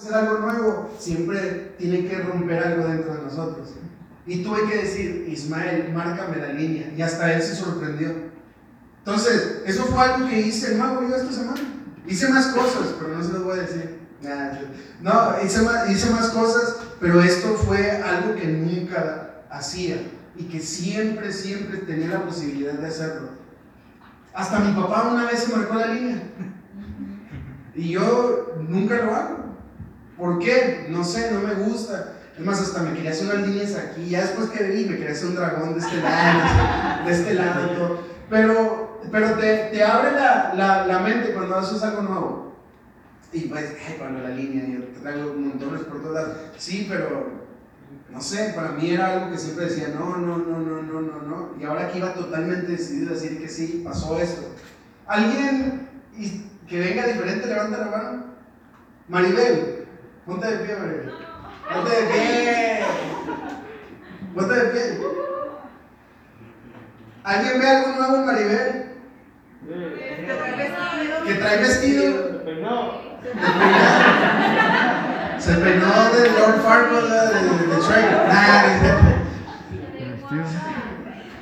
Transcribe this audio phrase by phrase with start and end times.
[0.00, 3.74] hacer algo nuevo, siempre tiene que romper algo dentro de nosotros.
[4.26, 6.92] Y tuve que decir, Ismael, márcame la línea.
[6.96, 8.14] Y hasta él se sorprendió.
[8.98, 11.60] Entonces, eso fue algo que hice, mago, yo esta semana.
[12.06, 13.98] Hice más cosas, pero no se los voy a decir.
[15.00, 19.96] No, hice más, hice más cosas, pero esto fue algo que nunca hacía
[20.36, 23.30] y que siempre, siempre tenía la posibilidad de hacerlo.
[24.34, 26.22] Hasta mi papá una vez se marcó la línea.
[27.74, 29.49] Y yo nunca lo hago.
[30.20, 30.86] ¿Por qué?
[30.90, 32.12] No sé, no me gusta.
[32.38, 34.10] Es más, hasta me quería hacer unas aquí.
[34.10, 37.98] Ya después que vi, me quería hacer un dragón de este lado, de este lado.
[38.28, 42.54] Pero, pero te, te abre la, la, la, mente cuando haces algo nuevo.
[43.32, 46.28] Y pues, cuando la línea, yo traigo montones por todas.
[46.58, 47.40] Sí, pero
[48.10, 51.22] no sé, para mí era algo que siempre decía, no, no, no, no, no, no,
[51.22, 51.50] no.
[51.58, 54.54] Y ahora que iba totalmente decidido a decir que sí, pasó esto.
[55.06, 55.88] ¿Alguien
[56.68, 58.24] que venga diferente, levanta la mano?
[59.08, 59.79] Maribel,
[60.26, 61.12] ponte de pie, Maribel.
[61.72, 62.84] Ponte de pie.
[64.34, 65.00] Ponte de pie.
[67.24, 68.90] ¿Alguien ve algo nuevo en Maribel?
[71.26, 72.40] Que trae vestido.
[75.38, 79.20] Se peinó de Lord Farquaad de, de, Trailer.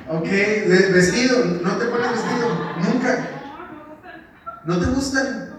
[0.09, 3.27] Ok, de, vestido, no te pones vestido, nunca.
[4.65, 5.53] ¿No te gustan?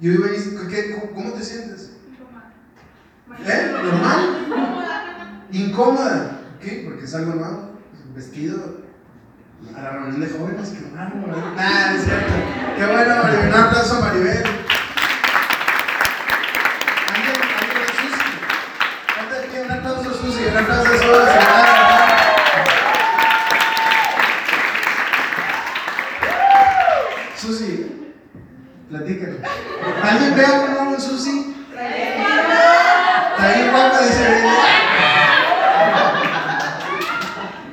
[0.00, 0.58] Yo iba a decir,
[1.14, 1.95] ¿cómo te sientes?
[3.44, 3.74] ¿Eh?
[3.82, 5.48] ¿Normal?
[5.52, 6.40] Incómoda.
[6.60, 6.82] ¿Qué?
[6.86, 7.76] Porque es algo nuevo.
[8.14, 8.86] Vestido
[9.76, 11.52] a la reunión de jóvenes, que raro, ¿verdad?
[11.56, 12.32] Nah, es cierto.
[12.76, 13.48] Qué bueno, Maribel.
[13.48, 14.44] Un aplauso Maribel.
[19.64, 21.06] Un aplauso a Susi, un aplauso a Susi.
[27.36, 28.12] Susi,
[28.88, 29.40] platícale.
[30.02, 31.54] ¿Alguien ve algo nuevo en Susi?
[31.70, 34.44] Está bien guapa, dice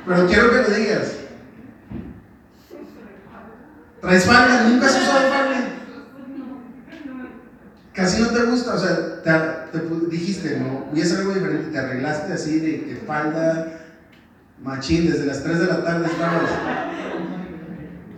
[0.06, 1.24] Pero quiero que lo digas.
[4.04, 4.64] ¿Traes falda?
[4.64, 5.70] ¿Nunca has usado falda?
[7.94, 11.78] Casi no te gusta, o sea, te, dijiste, no, voy a hacer algo diferente, te
[11.78, 13.80] arreglaste así de que falda,
[14.60, 16.50] machín, desde las 3 de la tarde estabas.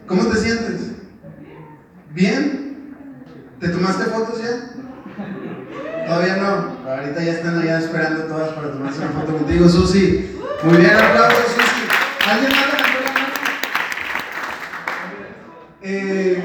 [0.08, 0.92] ¿Cómo te sientes?
[2.12, 2.96] ¿Bien?
[3.60, 6.06] ¿Te tomaste fotos ya?
[6.06, 6.90] Todavía no.
[6.90, 10.36] Ahorita ya están allá esperando todas para tomarse una foto contigo, Susi.
[10.64, 12.28] Muy bien, aplausos, Susi.
[12.28, 12.86] ¿Alguien más la
[15.88, 16.42] eh,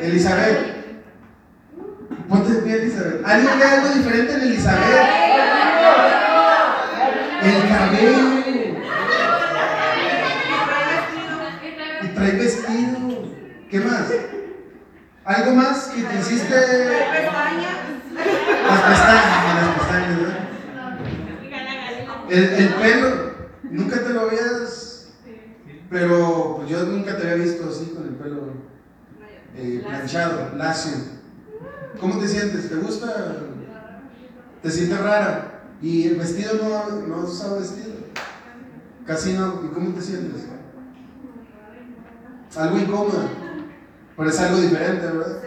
[0.00, 0.80] Elizabeth.
[2.26, 3.22] Ponte de pie, Elizabeth.
[3.26, 5.02] ¿Alguien ve algo diferente en Elizabeth?
[7.42, 8.40] El cabello.
[12.02, 12.98] Y trae vestido.
[13.70, 14.10] ¿Qué más?
[15.24, 16.54] ¿Algo más que te hiciste?
[16.54, 16.64] Las
[18.80, 20.38] pestañas, las pestañas, ¿verdad?
[22.30, 23.34] El, el pelo,
[23.70, 24.90] nunca te lo habías.
[25.90, 28.52] Pero pues yo nunca te había visto así con el pelo
[29.56, 30.92] eh, planchado, lacio.
[32.00, 32.68] ¿Cómo te sientes?
[32.68, 33.38] ¿Te gusta?
[34.62, 35.62] ¿Te sientes rara?
[35.80, 37.94] ¿Y el vestido no, no has usado vestido?
[39.06, 39.62] Casi no.
[39.64, 40.44] ¿Y cómo te sientes?
[42.56, 43.28] Algo incómodo.
[44.16, 45.38] Pero es algo diferente, ¿verdad?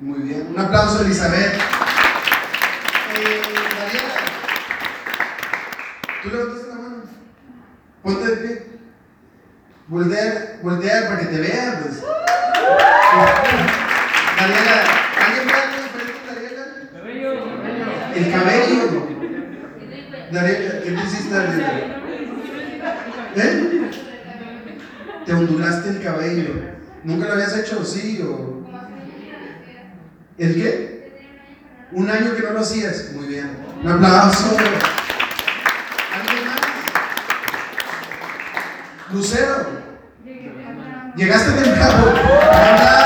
[0.00, 0.46] Muy bien.
[0.50, 1.54] Un aplauso, Elizabeth.
[3.16, 3.42] Eh,
[6.22, 7.02] ¿Tú levantaste la mano?
[8.02, 8.66] Ponte de pie.
[9.88, 12.00] Voltea, voltea para que te vean, pues.
[14.38, 14.84] Daniela,
[15.20, 16.64] ¿alguien ve algo diferente, Daniela?
[18.22, 19.08] El cabello.
[20.30, 21.70] ¿qué te hiciste, Daniela?
[23.34, 23.90] ¿Eh?
[25.26, 26.54] Te ondulaste el cabello.
[27.02, 28.64] ¿Nunca lo habías hecho así o...?
[30.38, 31.12] ¿El qué?
[31.90, 33.10] Un año que no lo hacías.
[33.14, 33.56] Muy bien.
[33.82, 34.56] Un aplauso.
[36.14, 36.60] ¿Alguien más?
[39.12, 39.82] Lucero.
[41.16, 42.04] Llegaste temprano.
[42.04, 43.02] Un aplauso.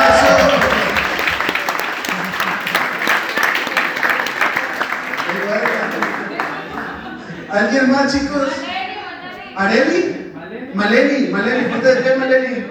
[7.87, 8.49] ¿Alguien más, chicos?
[9.55, 10.33] ¿Areli?
[10.75, 12.66] Maleni, Maleni,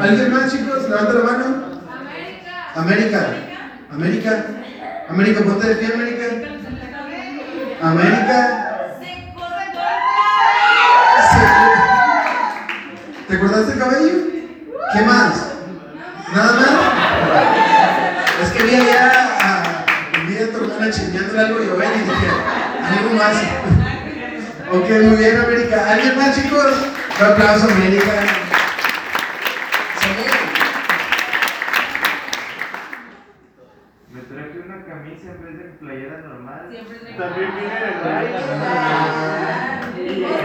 [0.00, 0.88] ¿Alguien más, chicos?
[0.88, 1.44] Levanta la mano.
[2.76, 3.20] América.
[3.24, 3.26] América.
[3.90, 4.44] América.
[5.10, 6.24] América, ponte de pie, América.
[7.82, 8.64] América.
[13.28, 14.14] ¿Te cortaste el cabello?
[14.92, 15.52] ¿Qué más?
[16.34, 16.68] ¿Nada más?
[18.42, 19.12] Es que vi allá
[19.42, 19.84] a,
[20.26, 22.30] vi a tu hermana chingándole algo y ven y dije,
[22.88, 23.36] algo más.
[24.70, 25.90] Ok, muy bien, América.
[25.90, 26.72] ¿Alguien más, chicos?
[27.20, 28.04] Un aplauso, América.
[34.12, 36.70] Me traje una camisa en vez de playera normal.
[37.18, 37.92] También viene de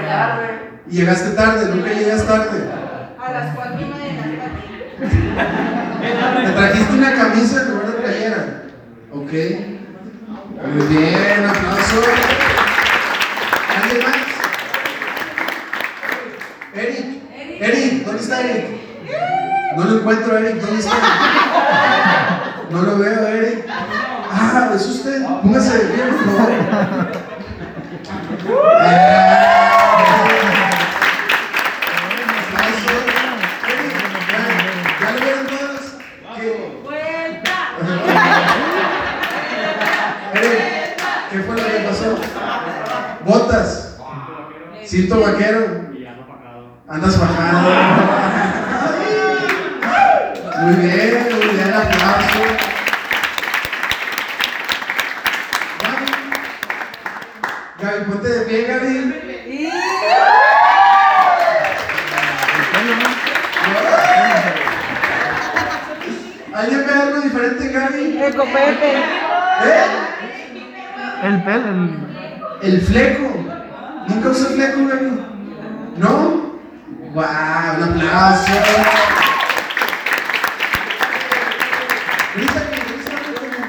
[0.08, 0.70] tarde.
[0.88, 2.72] Y llegaste tarde, nunca llegas tarde.
[3.20, 4.38] A las cuatro y media de
[5.36, 5.44] la
[6.44, 8.64] Te trajiste una camisa en lugar de playera.
[9.12, 9.32] Ok.
[10.74, 12.02] Muy bien, aplauso.
[13.76, 14.34] ¿Alguien más?
[16.76, 17.22] Eric.
[17.64, 18.66] Eric, ¿dónde está Eric?
[19.78, 20.96] No lo encuentro, Eric, ¿dónde está?
[22.70, 23.66] No lo veo, Eric.
[23.70, 25.24] Ah, es usted.
[25.42, 27.24] Póngase de pie, por favor.
[32.64, 33.94] Eric,
[34.30, 35.96] ¿ya- ¿Ya lo vieron todos?
[36.36, 36.80] ¿Qué?
[36.84, 37.56] Vuelta.
[40.34, 40.98] Eric,
[41.32, 42.18] ¿qué fue lo que pasó?
[43.26, 43.98] Botas,
[44.86, 46.78] cinto vaquero, Y ya no pagado.
[46.94, 47.70] Andas bajando.
[50.62, 52.40] Muy bien, muy bien, aplauso.
[55.82, 56.06] Gaby,
[57.82, 59.14] Gaby, ponte de pie, Gaby.
[66.54, 68.18] ¿Alguien ve algo diferente, Gaby?
[68.22, 68.98] el copete.
[69.66, 69.86] ¿Eh?
[71.24, 71.64] El pel,
[72.62, 72.72] el.
[72.74, 73.32] El fleco.
[74.08, 75.26] ¿Nunca usó fleco, Gaby?
[75.98, 76.33] ¿No?
[77.14, 77.24] ¡Wow!
[77.78, 78.52] ¡Un aplauso!
[82.36, 83.68] Brittany, ¿dónde está Brittany?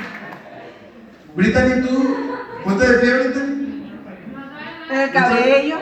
[1.35, 3.55] Brittany, tú, ponte de pie, Brittany.
[4.91, 5.76] El cabello.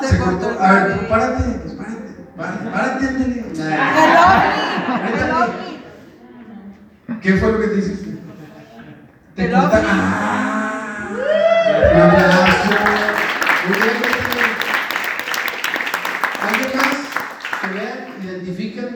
[0.00, 1.08] Se cortó el A ver, cabello.
[1.08, 2.00] párate, pues párate.
[2.36, 3.34] Párate, párate, ándale.
[3.40, 3.44] El
[4.16, 5.20] ovni.
[5.22, 7.20] El ovni.
[7.20, 8.10] ¿Qué fue lo que te hiciste?
[9.36, 9.88] Te El corta- ovni.
[9.90, 11.08] ¡Ah!
[11.94, 12.70] Un aplauso.
[13.68, 14.20] Muy bien, Brittany.
[16.48, 16.98] ¿Alguien más?
[17.60, 17.98] ¿Que vean?
[18.24, 18.90] ¿Identifican?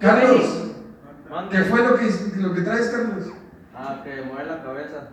[0.00, 0.44] Carlos,
[1.50, 2.06] ¿qué fue lo que,
[2.36, 3.24] lo que traes, Carlos?
[3.74, 5.08] Ah, que mueve la cabeza.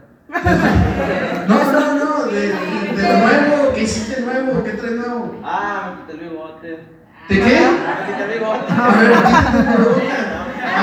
[1.48, 2.48] No, no, no, de, de,
[2.96, 4.64] de lo nuevo, ¿qué hiciste nuevo?
[4.64, 5.42] ¿Qué traes nuevo?
[5.44, 6.80] Ah, me quité el bigote.
[7.30, 7.58] ¿De qué?
[7.58, 8.74] A ver, quítate el bigote.
[8.74, 8.76] A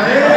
[0.03, 0.29] ver,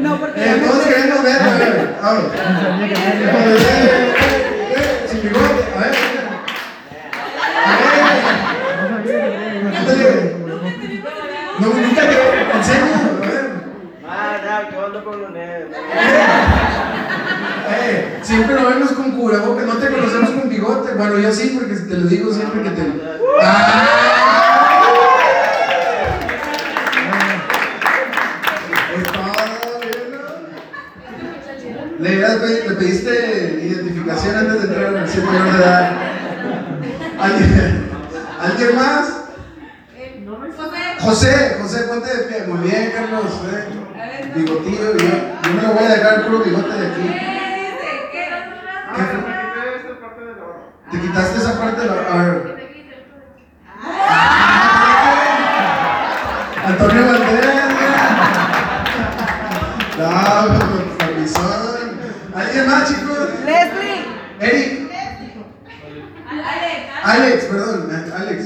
[0.00, 2.24] No, porque eh, ya me todos queremos verlo, a ver, vamos.
[2.34, 5.94] Sabía que Eh, había- eh, eh, eh, Sin bigote, a ver.
[7.64, 7.68] A
[9.04, 10.10] ver, ándale.
[11.60, 12.16] No, nunca te,
[12.56, 13.44] en serio, a ver.
[14.06, 15.70] Ah, ya, que ando con los negros.
[17.70, 20.92] Eh, siempre lo vemos con cubrebocas, no te conocemos con bigote.
[20.94, 22.82] Bueno, yo sí, porque te lo digo siempre que te.
[23.42, 23.90] ¡Ah!
[28.96, 30.34] Es todo, míralo.
[31.98, 35.92] Le, hubieras pedi- le pediste identificación antes de entrar al centro de edad.
[37.18, 37.90] ¿Alguien,
[38.40, 39.20] ¿Alguien más?
[41.00, 42.44] José, José, ponte de pie.
[42.46, 43.24] Muy bien, Carlos.
[43.52, 43.64] eh.
[44.34, 47.02] Bigotillo, yo, yo me lo voy a dejar el puro bigote de aquí.
[48.12, 49.32] ¿Qué fue?
[49.76, 50.62] esta parte de la barba.
[50.90, 51.92] Te quitaste esa parte de la.
[51.94, 52.54] A ver.
[56.66, 57.46] Antonio Valdés.
[59.98, 62.00] No, permisón.
[62.34, 63.28] ¿Alguien más, chicos?
[63.44, 64.04] Leslie.
[64.40, 64.90] Eric.
[67.04, 67.88] Alex, perdón.
[67.92, 68.40] eh, Alex.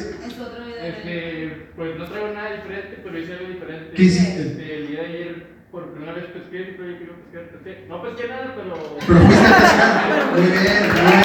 [0.82, 3.94] Este, pues no traigo nada diferente, pero hice algo diferente.
[3.94, 4.40] ¿Qué hiciste?
[4.42, 7.86] Este, el día de ayer, por primera vez pesqué, pero yo quiero pescar, pesqué.
[7.88, 8.98] No pesqué nada, pero.
[9.06, 10.26] Pero fuiste a pescar.
[10.32, 11.20] Muy bien, muy bien.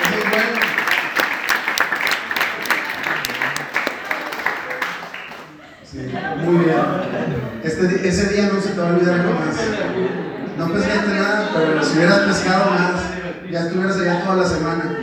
[0.00, 0.60] Eso es bueno.
[5.84, 5.98] Sí,
[6.44, 6.76] muy bien.
[7.64, 9.56] Este, di- ese día no se te va a olvidar jamás.
[10.56, 13.00] No pescaste nada, pero si hubieras pescado más,
[13.50, 14.98] ya estuvieras allá toda la semana.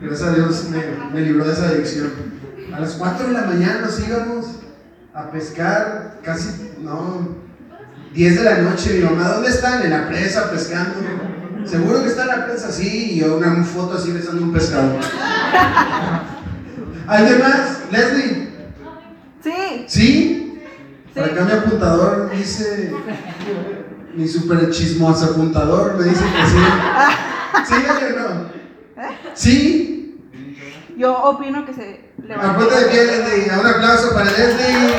[0.00, 2.12] Gracias a Dios me, me libró de esa adicción.
[2.74, 4.60] A las 4 de la mañana nos íbamos
[5.14, 7.36] a pescar, casi, no,
[8.12, 8.94] 10 de la noche.
[8.94, 9.82] Mi mamá, ¿dónde están?
[9.82, 11.00] En la presa pescando.
[11.64, 13.10] Seguro que está en la presa, sí.
[13.12, 14.92] Y yo una foto así besando un pescado.
[17.06, 17.78] ¿Alguien más?
[17.90, 18.48] Leslie.
[19.42, 19.84] Sí.
[19.86, 20.60] ¿Sí?
[21.14, 22.92] Por acá mi apuntador dice,
[24.14, 26.58] mi super chismoso apuntador me dice que sí.
[27.66, 28.50] ¿Sí o no?
[29.34, 30.16] ¿Sí?
[30.96, 32.50] Yo opino que se levanta.
[32.50, 33.50] Apunta de pie, Leslie.
[33.58, 34.94] Un aplauso para Leslie.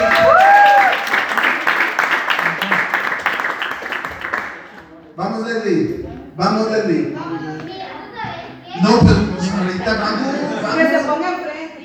[6.35, 7.15] Vamos, Leslie.
[8.81, 10.35] No, pues, pues ahorita vamos.
[10.77, 11.79] Que se ponga enfrente.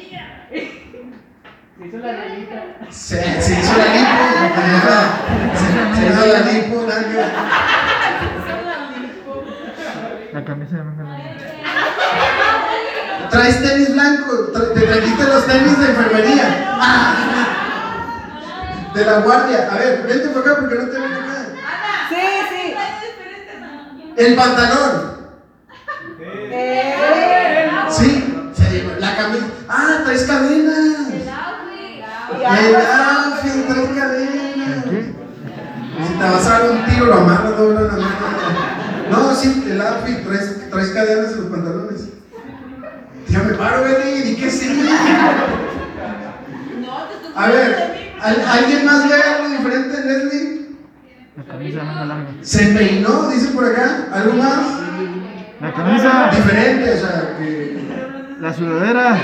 [1.77, 2.63] Se hizo la relita.
[2.91, 4.25] Se, se hizo la lipo.
[5.57, 5.67] Se,
[5.97, 6.77] se hizo la lipo.
[6.87, 7.33] que ver.
[10.33, 11.31] La camisa de manga larga.
[13.31, 14.53] Traes tenis blanco.
[14.53, 16.47] tra- te trajiste los tenis de enfermería.
[16.81, 17.15] Ah.
[18.95, 19.69] De la guardia.
[19.73, 21.34] A ver, vente por acá porque no te ven acá.
[24.17, 25.15] El pantalón.
[26.51, 26.95] Eh.
[27.91, 28.31] Sí.
[28.99, 29.47] La camisa.
[29.69, 30.73] Ah, traes cadena.
[31.11, 34.83] Y El outfit traes cadena.
[34.85, 35.15] ¿Qué?
[36.07, 38.05] Si te vas a dar un tiro, lo amarras doble la mano.
[39.11, 42.01] No, sí, el outfit, traes, traes cadenas en los pantalones.
[43.29, 44.89] Ya me paro, Benny, di que sí.
[47.37, 50.54] A ver, ¿al- ¿alguien más ve algo diferente, Leslie?
[51.37, 52.27] La camisa manga larga.
[52.43, 53.29] ¿Se peinó?
[53.31, 54.07] Dice por acá.
[54.13, 54.81] ¿Algo más?
[55.61, 56.31] La camisa.
[56.31, 58.37] Diferente, o sea, que.
[58.41, 59.19] La sudadera.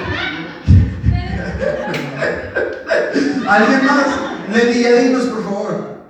[3.49, 4.07] ¿Alguien más?
[4.53, 6.01] Leslie, ya dinos, por favor.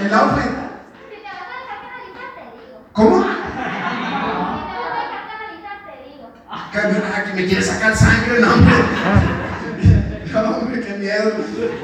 [0.00, 0.50] El outfit.
[2.92, 3.18] ¿Cómo?
[6.74, 8.74] Me, que me quiere sacar sangre, no, hombre.
[11.04, 11.32] No, miedo.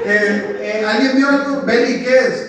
[0.05, 1.61] Eh, eh, ¿Alguien vio algo?
[1.61, 2.47] Belly, ¿qué es?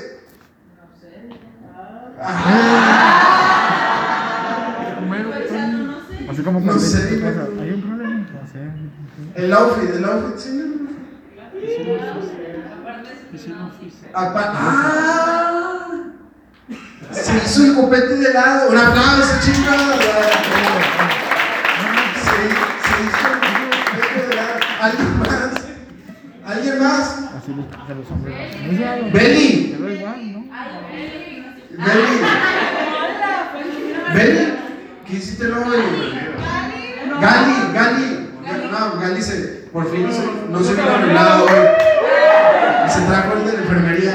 [6.30, 7.30] Así como No sé, dices tu dime.
[7.32, 8.14] casa, Hay un problema.
[8.14, 8.60] No sé.
[9.44, 10.50] El outfit, el outfit, sí.
[13.48, 13.72] no, no.
[14.14, 15.88] Apa- ¡Ah!
[17.10, 18.70] Se hizo el copete de helado.
[18.70, 19.74] Un aplauso, chicos.
[22.16, 23.34] Se, se hizo el
[23.90, 24.58] copete de helado.
[26.82, 27.30] ¿Alguien más?
[27.30, 27.40] No
[30.32, 30.44] ¿no?
[31.84, 32.20] Belly.
[34.14, 34.54] Belly.
[35.06, 35.70] ¿Qué hiciste luego?
[37.20, 38.28] Gali, Gali.
[38.70, 39.34] No, Gali se,
[39.72, 41.66] por fin se, no se vino arreglado hoy.
[42.88, 44.12] Se trajo el de la enfermería.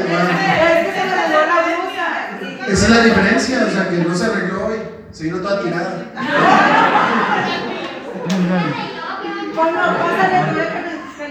[2.67, 4.75] Esa es la diferencia, o sea que no se arregló hoy,
[5.11, 6.05] se vino toda tirada.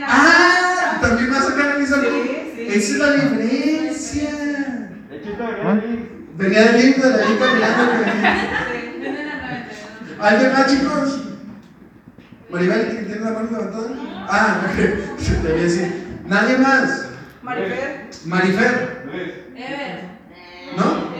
[0.00, 0.65] La- ¡Ah!
[1.06, 2.66] También vas a sacar a Lisa Sí, sí.
[2.68, 4.28] Esa es la diferencia.
[5.62, 5.80] ¿Ah?
[6.36, 7.92] Venía del libro de la vida caminando.
[10.20, 11.20] ¿Alguien más, chicos?
[12.50, 13.88] Maribel, ¿quién tiene la mano levantada?
[14.28, 15.20] Ah, ok.
[15.20, 16.04] Se te veía así.
[16.26, 17.06] ¿Nadie más?
[17.42, 18.08] Marifer.
[18.24, 18.98] Marifer.
[20.76, 21.16] ¿No?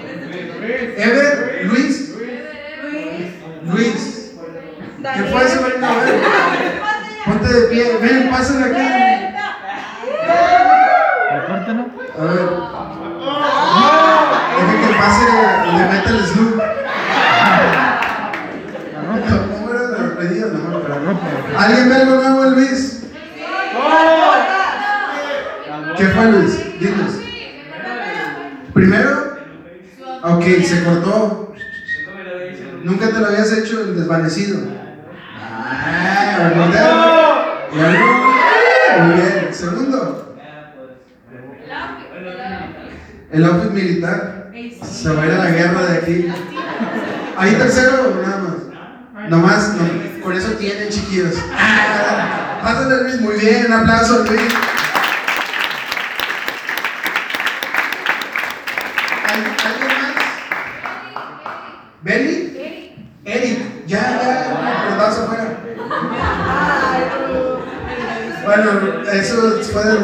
[0.97, 3.73] Ever, Luis, Luis.
[3.73, 4.33] Luis.
[5.14, 5.90] ¿Qué fue eso, Marina?
[5.90, 6.81] A ver.
[7.25, 7.99] Ponte de pie.
[8.00, 9.25] Ven, pásale acá.
[12.26, 12.49] Ver.
[14.56, 15.25] Deja que pase
[15.76, 16.56] le meta el Snoop.
[19.52, 19.99] ¿Cómo era la?
[21.04, 21.56] No me.
[21.56, 23.02] ¿Alguien ve algo nuevo, Luis?
[25.97, 26.78] ¿Qué fue, Luis?
[26.78, 27.12] Dinos.
[28.75, 29.37] ¿Primero?
[30.23, 31.54] Ok, se cortó.
[32.85, 34.59] Nunca te lo habías hecho el desvanecido.
[35.40, 37.68] Ah, ¿verdad?
[37.73, 38.06] ¿Y algo?
[39.02, 39.49] Muy bien.
[39.52, 40.37] Segundo.
[43.33, 44.50] El outfit militar.
[44.83, 46.28] Se va a ir a la guerra de aquí.
[47.37, 49.30] ¿Ahí tercero o nada más?
[49.30, 51.35] Nomás, no, con eso tienen chiquillos.
[51.56, 54.40] Ah, Luis, muy bien, un aplauso Luis.
[59.25, 60.14] ¿Al- ¿Alguien más?
[62.02, 63.06] ¿Belly?
[63.25, 65.59] Eric, ya, ya, pedazo afuera.
[68.45, 68.71] Bueno,
[69.12, 69.99] eso fue de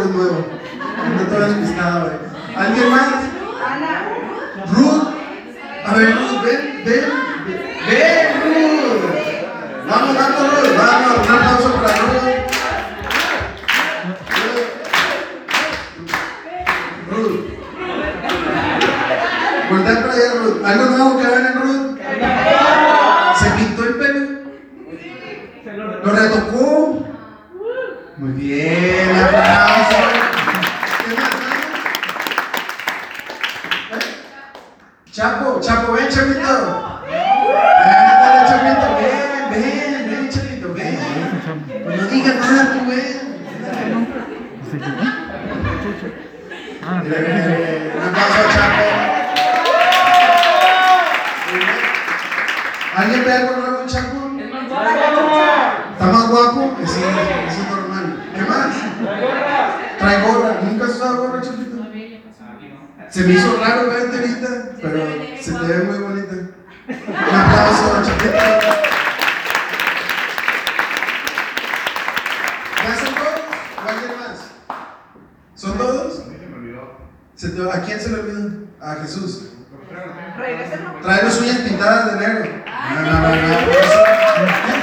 [82.06, 82.50] de negro.
[82.94, 84.82] No, no, no, no.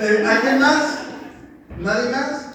[0.00, 0.98] Eh, ¿Alguien más?
[1.78, 2.46] ¿Nadie más?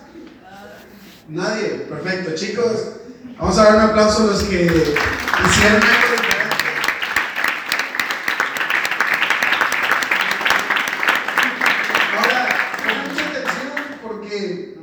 [1.28, 1.70] Nadie.
[1.90, 2.94] Perfecto, chicos.
[3.38, 6.56] Vamos a dar un aplauso a los que hicieron algo diferente.
[12.18, 12.48] Ahora,
[12.84, 14.76] pongan mucha atención porque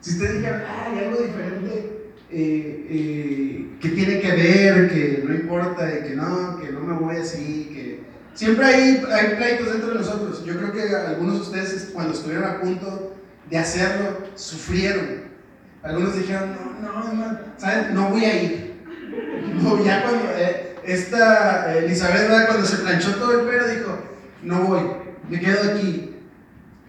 [0.00, 5.34] si ustedes dijeran, "Ah, hay algo diferente eh, eh, que tiene que ver, que no
[5.34, 8.02] importa, y que no, que no me voy así, que
[8.34, 10.42] siempre hay, hay pleitos dentro de nosotros.
[10.44, 13.14] Yo creo que algunos de ustedes cuando estuvieron a punto
[13.48, 15.22] de hacerlo, sufrieron.
[15.82, 17.94] Algunos dijeron, no, no, no, ¿saben?
[17.94, 18.82] No voy a ir.
[19.60, 23.98] No, ya cuando eh, esta eh, Elizabeth, cuando se planchó todo el pelo, dijo,
[24.42, 24.80] no voy,
[25.28, 26.16] me quedo aquí.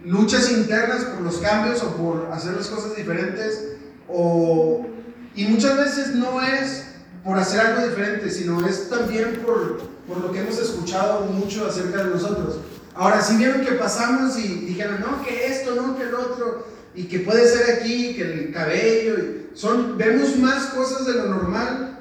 [0.04, 3.76] Luchas internas por los cambios o por hacer las cosas diferentes,
[4.08, 4.86] o,
[5.34, 6.84] y muchas veces no es
[7.24, 12.04] por hacer algo diferente, sino es también por, por lo que hemos escuchado mucho acerca
[12.04, 12.60] de nosotros.
[12.94, 17.04] Ahora, si vieron que pasamos y dijeron, no, que esto, no, que el otro, y
[17.04, 19.16] que puede ser aquí, que el cabello,
[19.54, 21.98] son, vemos más cosas de lo normal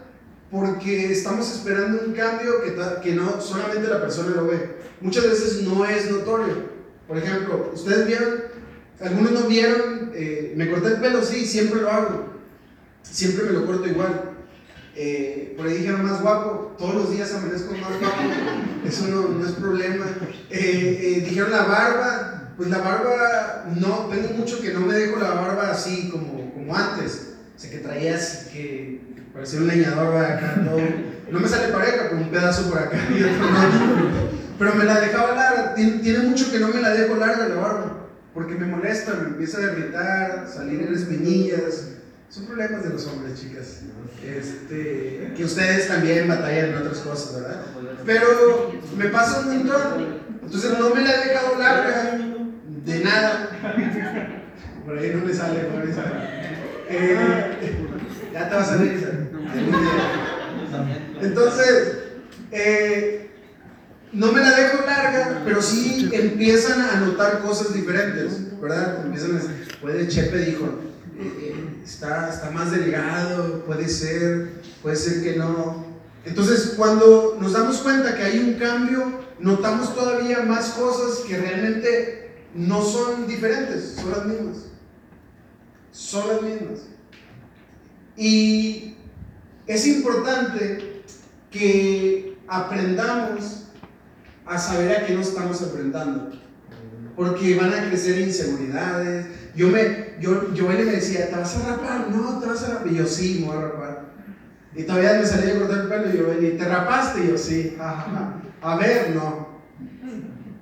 [0.52, 4.76] porque estamos esperando un cambio que, que no solamente la persona lo ve.
[5.02, 6.74] Muchas veces no es notorio.
[7.08, 8.44] Por ejemplo, ustedes vieron,
[9.02, 12.34] algunos no vieron, eh, me corté el pelo, sí, siempre lo hago.
[13.02, 14.33] Siempre me lo corto igual.
[14.96, 18.18] Eh, por ahí dijeron más guapo, todos los días amanezco más guapo,
[18.86, 20.06] eso no, no es problema.
[20.52, 25.20] Eh, eh, dijeron la barba, pues la barba, no, tengo mucho que no me dejo
[25.20, 27.30] la barba así como, como antes.
[27.56, 29.02] O sea, que traía así que
[29.34, 30.80] parecía un leñador acá, todo.
[31.32, 34.44] No me sale pareja, pero un pedazo por acá y otro no.
[34.60, 37.56] Pero me la dejaba larga, tiene, tiene mucho que no me la dejo larga la
[37.56, 41.88] barba, porque me molesta, me empieza a irritar, salir en espinillas.
[42.30, 43.82] Son problemas de los hombres, chicas.
[44.26, 47.62] Este, que ustedes también batallan en otras cosas, ¿verdad?
[48.06, 50.24] Pero me pasa un montón.
[50.44, 52.18] Entonces no me la he dejado larga
[52.86, 53.50] de nada.
[54.86, 56.44] Por ahí no me sale, por ahí sale.
[56.90, 57.18] Eh,
[58.34, 59.30] ya te va a día.
[61.22, 61.98] Entonces,
[62.52, 63.30] eh,
[64.12, 69.06] no me la dejo larga, pero sí empiezan a notar cosas diferentes, ¿verdad?
[69.06, 70.80] Empiezan a decir, Chepe dijo,
[71.20, 75.86] eh, está, está más delgado, puede ser, puede ser que no.
[76.26, 82.46] Entonces, cuando nos damos cuenta que hay un cambio, notamos todavía más cosas que realmente
[82.56, 84.58] no son diferentes, son las mismas.
[85.92, 86.80] Son las mismas.
[88.16, 88.96] Y
[89.68, 91.04] es importante
[91.52, 93.66] que aprendamos
[94.46, 96.32] a saber a qué nos estamos enfrentando.
[97.16, 99.43] Porque van a crecer inseguridades.
[99.56, 102.10] Yo me, yo, yo él me decía, ¿te vas a rapar?
[102.10, 102.88] No, te vas a rapar.
[102.92, 104.06] Y yo, sí, me voy a rapar.
[104.76, 107.24] Y todavía me salía a cortar el pelo y yo venía, ¿te rapaste?
[107.24, 108.42] Y yo, sí, ja, ja, ja.
[108.62, 109.48] A ver, no.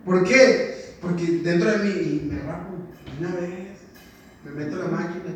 [0.04, 0.96] ¿Por qué?
[1.02, 2.74] Porque dentro de mí, me rapo
[3.20, 3.78] una vez,
[4.44, 5.36] me meto la máquina.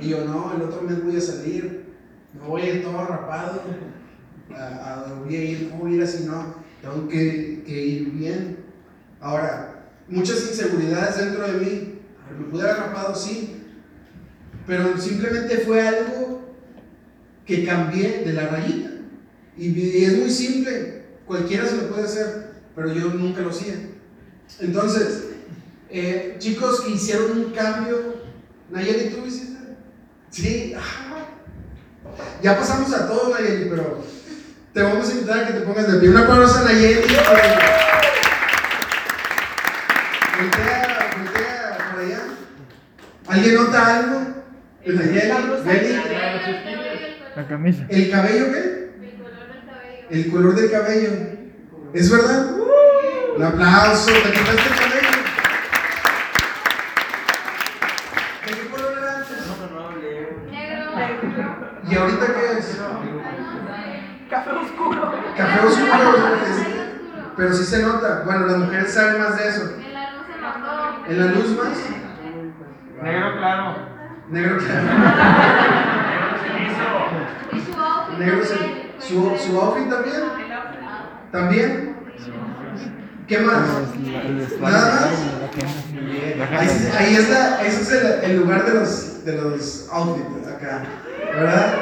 [0.00, 1.84] Y yo, no, el otro mes voy a salir,
[2.34, 3.62] no voy a ir todo rapado.
[4.56, 6.24] A, a voy a ir, ¿cómo voy a ir así?
[6.24, 8.64] No, tengo que ir bien.
[9.20, 11.99] Ahora, muchas inseguridades dentro de mí.
[12.38, 13.62] Me pude haber rapado, sí,
[14.66, 16.54] pero simplemente fue algo
[17.44, 18.90] que cambié de la rayita.
[19.56, 23.74] Y, es muy simple, cualquiera se lo puede hacer, pero yo nunca lo hacía.
[24.60, 25.24] Entonces,
[25.90, 28.14] eh, chicos hicieron un cambio,
[28.70, 29.58] Nayeli, ¿tú hiciste?
[30.30, 31.26] Sí, ajá.
[32.42, 34.04] ya pasamos a todos, Nayeli, pero
[34.72, 36.10] te vamos a invitar a que te pongas de pie.
[36.10, 37.02] Un aplauso a Nayeli.
[43.30, 44.20] ¿Alguien nota algo?
[44.84, 45.32] Nayeli,
[45.64, 45.98] Beli.
[47.36, 47.84] La camisa.
[47.88, 48.90] ¿El cabello qué?
[50.10, 51.10] El color del cabello.
[51.94, 52.50] ¿Es verdad?
[53.36, 54.10] Un aplauso.
[54.10, 55.10] ¿Te quitaste el cabello?
[58.46, 59.38] ¿De qué color era antes?
[61.90, 62.78] ¿Y ahorita qué es?
[64.28, 65.12] Café oscuro.
[65.36, 66.16] Café oscuro.
[66.46, 66.66] es-
[67.36, 68.22] pero sí se nota.
[68.24, 69.62] Bueno, las mujeres saben más de eso.
[71.08, 71.78] ¿En la luz más?
[73.02, 73.74] Negro claro.
[74.28, 74.82] Negro claro.
[78.18, 80.22] Negro se- ¿Su, su outfit también?
[81.32, 81.96] ¿También?
[83.26, 83.60] ¿Qué más?
[84.60, 85.08] Nada más.
[86.58, 90.82] Ahí, ahí es la, ese es el, el lugar de los, de los outfits acá,
[91.32, 91.74] ¿verdad?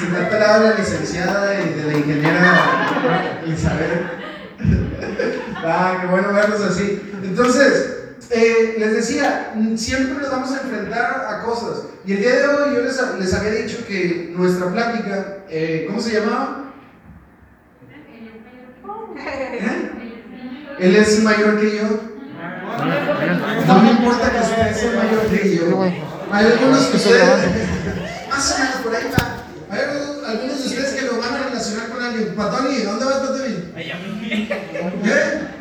[0.00, 4.06] Se trata la habla licenciada y de la ingeniera Isabel.
[5.64, 7.12] ah, qué bueno verlos así.
[7.22, 11.84] Entonces, eh, les decía, mm, siempre nos vamos a enfrentar a cosas.
[12.04, 16.00] Y el día de hoy yo les, les había dicho que nuestra plática, eh, ¿cómo
[16.00, 16.72] se llamaba?
[19.18, 19.90] ¿Eh?
[20.78, 21.82] Él es mayor que yo.
[23.66, 25.82] No me importa que usted sea mayor que yo.
[26.32, 27.28] Hay algunos de ustedes,
[28.28, 29.44] más o menos por ahí va.
[29.70, 29.80] Hay
[30.28, 32.34] algunos de ustedes que lo van a relacionar con alguien.
[32.34, 33.72] Patoni, ¿dónde vas, Patoni?
[35.04, 35.56] ¿Qué?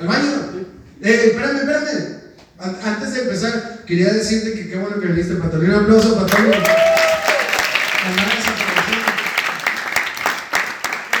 [0.00, 0.66] ¿Al baño?
[1.02, 2.20] Eh, espérame, espérame.
[2.58, 5.66] An- Antes de empezar, quería decirte que qué bueno que viniste, Patoni.
[5.66, 6.52] Un aplauso, desaparecido.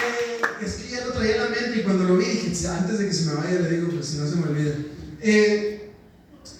[0.02, 2.98] Eh, es que ya lo traía en la mente y cuando lo vi dije, antes
[2.98, 4.74] de que se me vaya le digo, pues si no se me olvida.
[5.22, 5.90] Eh,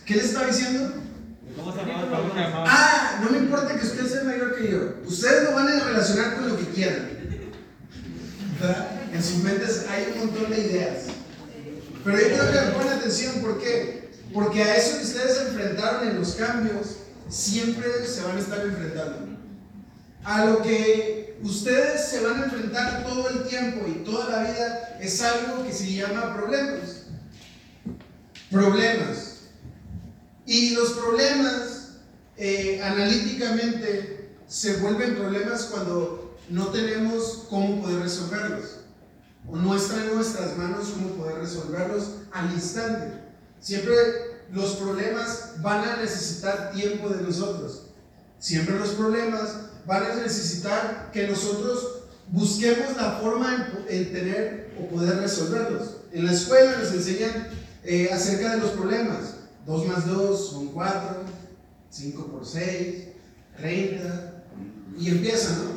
[0.04, 0.92] ¿Qué le estaba diciendo?
[2.66, 4.94] Ah, no me importa que usted sea mayor que yo.
[5.06, 7.08] Ustedes lo van a relacionar con lo que quieran.
[8.60, 8.88] ¿Verdad?
[9.12, 10.98] En sus mentes hay un montón de ideas.
[12.04, 14.10] Pero yo quiero que pongan atención, ¿por qué?
[14.32, 16.96] Porque a eso que ustedes se enfrentaron en los cambios,
[17.28, 19.38] siempre se van a estar enfrentando.
[20.24, 24.98] A lo que ustedes se van a enfrentar todo el tiempo y toda la vida
[25.00, 27.04] es algo que se llama problemas.
[28.50, 29.36] Problemas.
[30.46, 31.92] Y los problemas,
[32.36, 38.79] eh, analíticamente, se vuelven problemas cuando no tenemos cómo poder resolverlos.
[39.44, 43.20] No está en nuestras manos cómo poder resolverlos al instante.
[43.60, 43.94] Siempre
[44.52, 47.86] los problemas van a necesitar tiempo de nosotros.
[48.38, 54.88] Siempre los problemas van a necesitar que nosotros busquemos la forma en, en tener o
[54.88, 55.96] poder resolverlos.
[56.12, 57.48] En la escuela nos enseñan
[57.84, 59.34] eh, acerca de los problemas.
[59.66, 61.00] 2 más 2 son 4,
[61.90, 63.04] 5 por 6,
[63.56, 64.44] 30,
[64.98, 65.70] y empiezan, ¿no?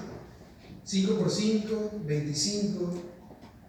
[0.84, 2.94] 5 por 5, 25,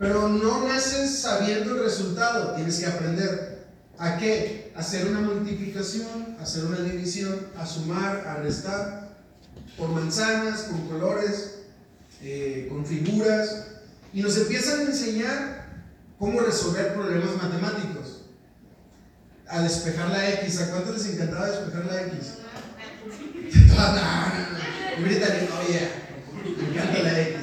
[0.05, 3.65] pero no naces sabiendo el resultado, tienes que aprender.
[3.97, 4.71] ¿A qué?
[4.77, 9.17] Hacer una multiplicación, hacer una división, a sumar, a restar,
[9.79, 11.61] por manzanas, con colores,
[12.21, 13.69] eh, con figuras,
[14.13, 15.69] y nos empiezan a enseñar
[16.19, 18.27] cómo resolver problemas matemáticos
[19.49, 20.61] a despejar la X.
[20.61, 22.35] ¿A cuántos les encantaba despejar la X?
[23.69, 24.99] no, no, no.
[24.99, 27.39] Ahorita me encanta la X.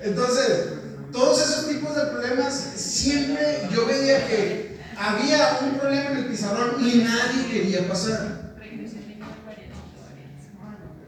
[0.00, 0.83] Entonces,
[1.14, 6.74] todos esos tipos de problemas, siempre yo veía que había un problema en el pizarrón
[6.84, 8.56] y nadie quería pasar.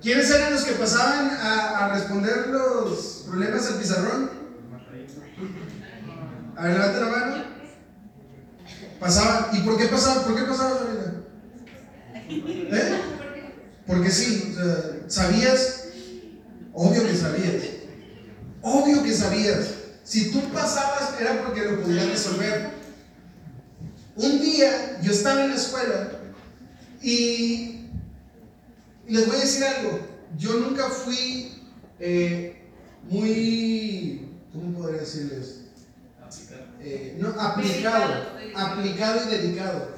[0.01, 4.31] ¿Quiénes eran los que pasaban a, responder los problemas al pizarrón?
[6.57, 7.45] A ver, la mano.
[9.01, 9.57] Pasaban.
[9.57, 10.23] ¿Y por qué pasaban?
[10.23, 11.25] ¿Por qué pasaban?
[12.29, 13.01] ¿Eh?
[13.88, 14.57] Porque sí,
[15.09, 15.88] sabías,
[16.73, 17.62] obvio que sabías,
[18.62, 19.76] obvio que sabías.
[20.07, 22.71] Si tú pasabas era porque lo podías resolver.
[24.14, 26.12] Un día yo estaba en la escuela
[27.03, 27.81] y
[29.09, 29.99] les voy a decir algo.
[30.38, 31.61] Yo nunca fui
[31.99, 32.62] eh,
[33.11, 35.62] muy, ¿cómo podría decirles?
[36.81, 39.88] Eh, no, aplicado, aplicado y dedicado.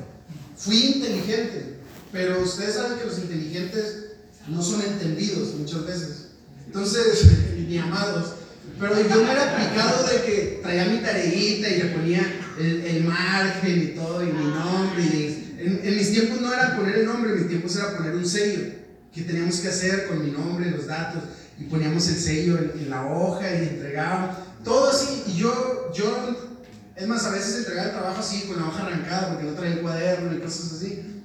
[0.56, 1.80] Fui inteligente,
[2.12, 4.12] pero ustedes saben que los inteligentes
[4.48, 6.28] no son entendidos muchas veces.
[6.66, 8.37] Entonces, ni amados.
[8.78, 13.04] Pero yo no era aplicado de que traía mi tareita y le ponía el, el
[13.04, 15.02] margen y todo, y mi nombre.
[15.02, 18.14] y- en, en mis tiempos no era poner el nombre, en mis tiempos era poner
[18.14, 18.74] un sello
[19.12, 21.22] que teníamos que hacer con mi nombre, los datos,
[21.58, 24.36] y poníamos el sello en, la hoja y entregábamos.
[24.62, 26.52] Todo así, y yo, yo,
[26.94, 29.74] es más, a veces entregaba el trabajo así, con la hoja arrancada, porque no traía
[29.74, 31.22] el cuaderno y cosas así.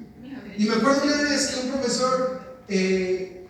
[0.58, 3.46] Y me acuerdo una vez que un profesor eh,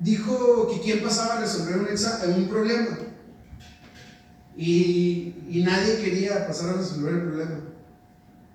[0.00, 2.98] dijo que quién pasaba a resolver un, un problema.
[4.56, 5.32] Y,
[5.64, 7.60] nadie quería pasar a resolver el problema.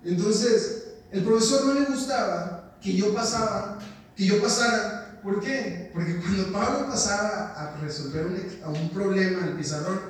[0.04, 3.78] Entonces, el profesor no le gustaba que yo pasaba,
[4.16, 5.20] que yo pasara.
[5.22, 5.90] ¿Por qué?
[5.92, 10.00] Porque cuando Pablo pasaba a resolver un, a un problema el pizarrón,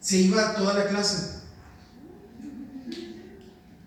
[0.00, 1.40] se iba toda la clase.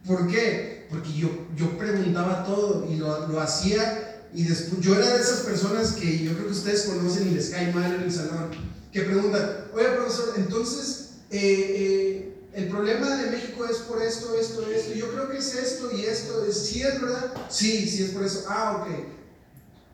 [0.07, 0.87] ¿Por qué?
[0.89, 5.39] Porque yo, yo preguntaba todo y lo, lo hacía y después yo era de esas
[5.41, 8.51] personas que yo creo que ustedes conocen y les cae mal el salón,
[8.91, 14.67] que preguntan, oye profesor, entonces eh, eh, el problema de México es por esto, esto,
[14.67, 17.33] esto, yo creo que es esto y esto, es, ¿sí es verdad?
[17.49, 18.45] Sí, sí es por eso.
[18.49, 19.05] Ah, ok.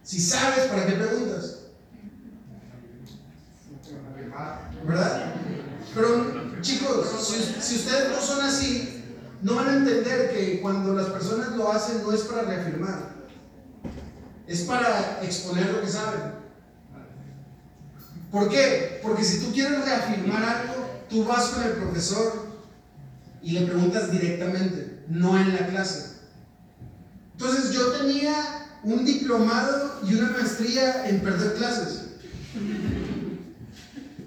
[0.04, 1.60] Si sabes, ¿para qué preguntas?
[4.86, 5.36] ¿Verdad?
[5.94, 9.04] Pero chicos, si, si ustedes no son así,
[9.42, 13.14] no van a entender que cuando las personas lo hacen no es para reafirmar,
[14.48, 16.34] es para exponer lo que saben.
[18.32, 19.00] ¿Por qué?
[19.04, 22.48] Porque si tú quieres reafirmar algo, tú vas con el profesor
[23.42, 26.14] y le preguntas directamente, no en la clase.
[27.34, 32.02] Entonces yo tenía un diplomado y una maestría en perder clases.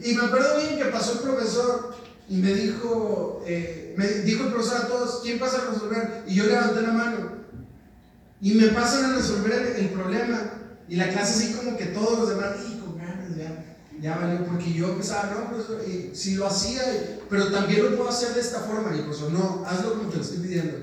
[0.02, 1.96] Y me acuerdo bien que pasó el profesor
[2.28, 6.24] y me dijo, eh, me dijo el profesor a todos, ¿quién pasa a resolver?
[6.26, 7.36] Y yo levanté la mano.
[8.40, 10.52] Y me pasan a resolver el, el problema.
[10.88, 12.56] Y la clase así como que todos los demás,
[14.00, 15.82] ya, valió, porque yo pensaba, no, profesor,
[16.12, 16.82] si lo hacía,
[17.30, 18.94] pero también lo puedo hacer de esta forma.
[18.94, 20.78] Y el profesor, no, hazlo como te lo estoy pidiendo.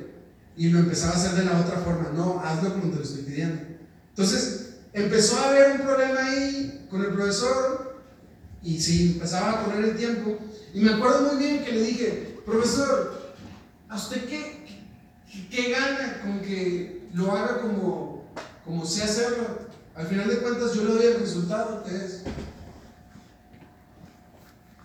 [0.55, 3.23] Y lo empezaba a hacer de la otra forma, no, hazlo como te lo estoy
[3.23, 3.61] pidiendo.
[4.09, 8.01] Entonces, empezó a haber un problema ahí con el profesor
[8.61, 10.37] y sí, empezaba a correr el tiempo.
[10.73, 13.33] Y me acuerdo muy bien que le dije, profesor,
[13.89, 14.65] ¿a usted qué,
[15.31, 18.25] qué, qué gana con que lo haga como,
[18.63, 19.63] como sé hacerlo?
[19.95, 22.23] Al final de cuentas yo le doy el resultado que es.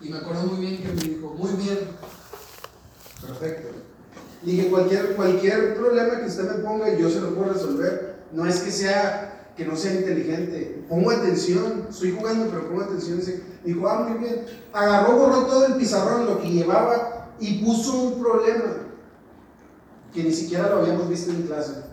[0.01, 1.79] Y me acuerdo muy bien que me dijo, muy bien,
[3.21, 3.69] perfecto.
[4.43, 8.23] Y que cualquier, cualquier problema que usted me ponga yo se lo puedo resolver.
[8.31, 10.85] No es que sea, que no sea inteligente.
[10.87, 13.19] Pongo atención, estoy jugando, pero pongo atención.
[13.65, 14.45] Dijo, ah, muy bien.
[14.71, 18.77] Agarró, borró todo el pizarrón, lo que llevaba, y puso un problema
[20.13, 21.83] que ni siquiera lo habíamos visto en clase.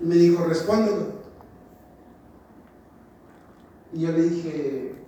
[0.00, 1.22] Y me dijo, respóndelo.
[3.92, 5.01] Y yo le dije,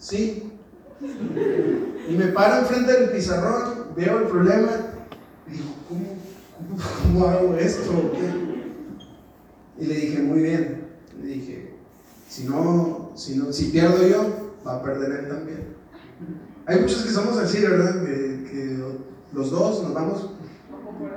[0.00, 0.52] sí.
[2.08, 4.70] Y me paro enfrente del pizarrón, veo el problema
[5.46, 6.06] y digo, ¿cómo,
[6.58, 8.12] cómo, cómo hago esto?
[9.78, 10.88] Y le dije, muy bien.
[11.22, 11.74] Le dije,
[12.28, 15.76] si no, si no, si pierdo yo, va a perder él también.
[16.66, 18.04] Hay muchos que somos así, ¿verdad?
[18.04, 18.78] Que, que
[19.32, 20.30] los dos nos vamos.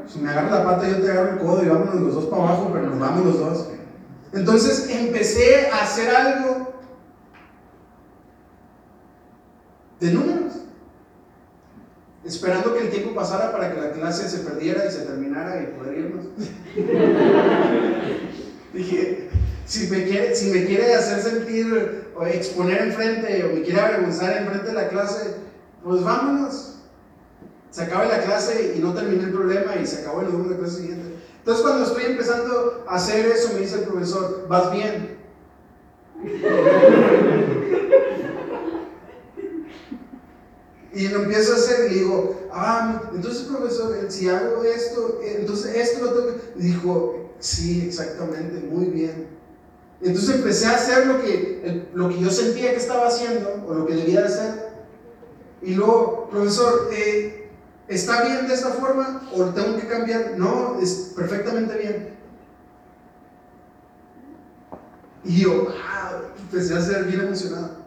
[0.08, 2.43] Si me agarro la pata, yo te agarro el codo y vámonos los dos para
[2.43, 3.67] abajo, pero nos vamos los dos.
[4.34, 6.62] Entonces empecé a hacer algo
[10.04, 10.54] de números,
[12.26, 15.68] esperando que el tiempo pasara para que la clase se perdiera y se terminara y
[15.78, 16.26] poder irnos.
[18.74, 19.30] Dije,
[19.66, 24.36] si me, quiere, si me quiere hacer sentir o exponer enfrente o me quiere avergonzar
[24.38, 25.36] enfrente de la clase,
[25.84, 26.80] pues vámonos.
[27.72, 30.58] Se acaba la clase y no terminé el problema y se acabó el número de
[30.58, 31.16] clase siguiente.
[31.39, 35.18] Entonces cuando estoy empezando a hacer eso, me dice el profesor, vas bien.
[40.94, 42.48] Y lo empiezo a hacer y digo,
[43.14, 46.62] entonces profesor, si hago esto, entonces esto lo tengo que...
[46.62, 49.28] Dijo, sí, exactamente, muy bien.
[50.02, 53.86] Entonces empecé a hacer lo que, lo que yo sentía que estaba haciendo o lo
[53.86, 54.74] que debía de hacer.
[55.62, 57.50] Y luego, profesor, eh,
[57.88, 60.34] ¿está bien de esta forma o tengo que cambiar?
[60.38, 62.14] No, es perfectamente bien.
[65.24, 67.78] Y yo, ah, empecé a ser bien emocionado.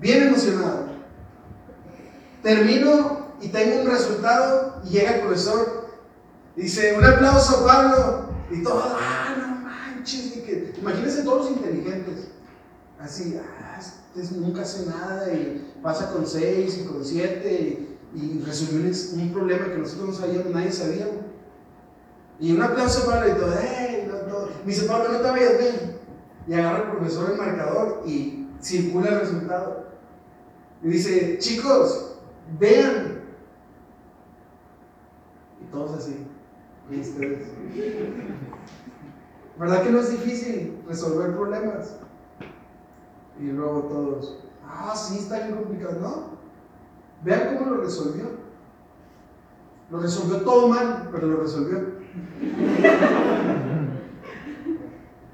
[0.00, 0.87] Bien emocionado.
[2.48, 5.86] Termino y tengo un resultado y llega el profesor.
[6.56, 8.30] Dice, un aplauso, Pablo.
[8.50, 10.34] Y todos, ah, no manches.
[10.34, 12.28] Y que, imagínense todos los inteligentes.
[12.98, 13.78] Así, ah,
[14.16, 19.30] este nunca hace nada y pasa con 6 y con 7 y, y resolvió un,
[19.30, 21.06] problema que nosotros no sabíamos, nadie sabía.
[22.40, 24.10] Y un aplauso Pablo y todo, hey.
[24.64, 25.98] Me dice, Pablo, no te vayas bien.
[26.48, 29.86] Y agarra el profesor el marcador y circula el resultado.
[30.82, 32.07] Y dice, chicos,
[32.58, 33.20] vean.
[35.60, 36.26] Y todos así.
[36.90, 37.48] Y ustedes.
[39.58, 41.98] ¿Verdad que no es difícil resolver problemas?
[43.40, 45.98] Y luego todos, ah, sí, está bien complicado.
[46.00, 46.38] No.
[47.24, 48.24] Vean cómo lo resolvió.
[49.90, 51.98] Lo resolvió todo mal, pero lo resolvió.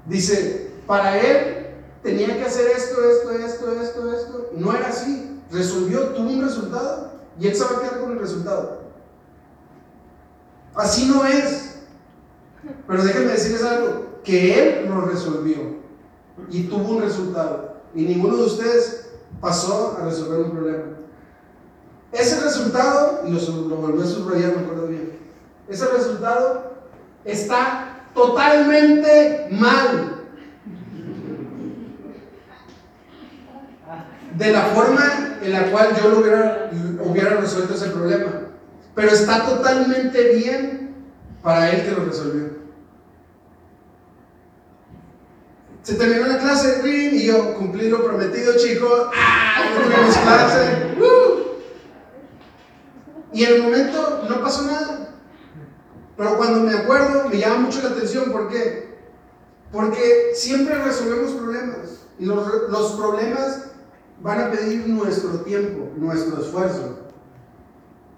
[0.05, 1.67] Dice, para él
[2.03, 4.49] tenía que hacer esto, esto, esto, esto, esto.
[4.55, 5.34] No era así.
[5.55, 8.81] Resolvió, tuvo un resultado y él se va a quedar con el resultado.
[10.75, 11.79] Así no es.
[12.87, 15.57] Pero déjenme decirles algo, que él lo resolvió
[16.49, 17.75] y tuvo un resultado.
[17.93, 20.83] Y ninguno de ustedes pasó a resolver un problema.
[22.11, 25.17] Ese resultado, y lo, lo volví a subrayar, me acuerdo bien,
[25.69, 26.73] ese resultado
[27.23, 30.11] está totalmente mal.
[34.37, 36.71] De la forma en la cual yo hubiera,
[37.03, 38.41] hubiera resuelto ese problema.
[38.95, 40.95] Pero está totalmente bien
[41.43, 42.55] para él que lo resolvió.
[45.83, 49.07] Se terminó la clase, y yo cumplí lo prometido, chicos.
[49.15, 49.65] ¡Ah!
[49.69, 50.95] No tuvimos clase.
[50.99, 51.35] ¡Uh!
[53.31, 55.09] Y en el momento no pasó nada.
[56.17, 58.31] Pero cuando me acuerdo, me llama mucho la atención.
[58.31, 58.95] ¿Por qué?
[59.71, 62.07] Porque siempre resolvemos problemas.
[62.17, 63.74] Y los, los problemas
[64.21, 66.99] van a pedir nuestro tiempo, nuestro esfuerzo,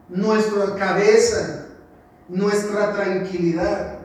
[0.09, 1.67] nuestra cabeza,
[2.27, 3.99] nuestra tranquilidad.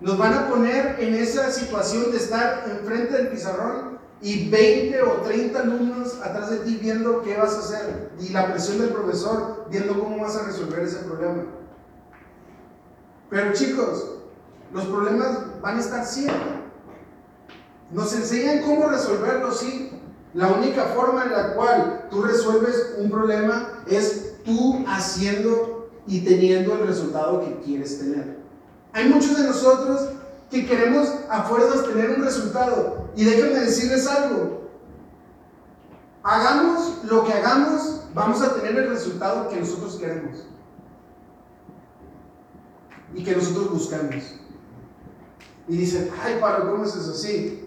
[0.00, 5.12] Nos van a poner en esa situación de estar enfrente del pizarrón y 20 o
[5.22, 9.66] 30 alumnos atrás de ti viendo qué vas a hacer y la presión del profesor
[9.70, 11.44] viendo cómo vas a resolver ese problema.
[13.30, 14.18] Pero chicos,
[14.72, 16.58] los problemas van a estar siempre.
[17.90, 19.97] Nos enseñan cómo resolverlos, sí.
[20.34, 26.74] La única forma en la cual tú resuelves un problema es tú haciendo y teniendo
[26.74, 28.38] el resultado que quieres tener.
[28.92, 30.10] Hay muchos de nosotros
[30.50, 33.10] que queremos a fuerzas tener un resultado.
[33.14, 34.68] Y déjenme decirles algo.
[36.22, 40.46] Hagamos lo que hagamos, vamos a tener el resultado que nosotros queremos.
[43.14, 44.24] Y que nosotros buscamos.
[45.68, 47.14] Y dicen, ay, Pablo, ¿cómo es eso?
[47.14, 47.66] Sí.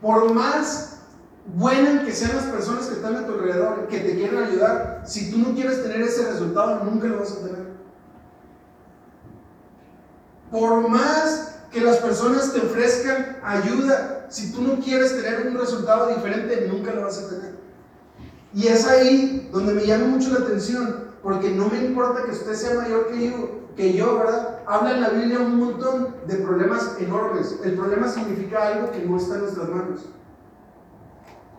[0.00, 1.01] Por más
[1.46, 5.30] buenas que sean las personas que están a tu alrededor, que te quieren ayudar, si
[5.30, 7.72] tú no quieres tener ese resultado, nunca lo vas a tener.
[10.50, 16.14] Por más que las personas te ofrezcan ayuda, si tú no quieres tener un resultado
[16.14, 17.54] diferente, nunca lo vas a tener.
[18.54, 22.54] Y es ahí donde me llama mucho la atención, porque no me importa que usted
[22.54, 24.60] sea mayor que yo, que yo, ¿verdad?
[24.66, 27.58] Habla en la Biblia un montón de problemas enormes.
[27.64, 30.06] El problema significa algo que no está en nuestras manos.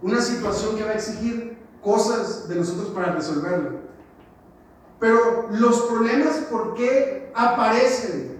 [0.03, 3.79] Una situación que va a exigir cosas de nosotros para resolverlo.
[4.99, 8.37] Pero los problemas, ¿por qué aparecen?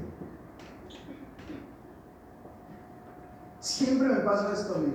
[3.62, 4.93] Siempre me pasa esto a mí.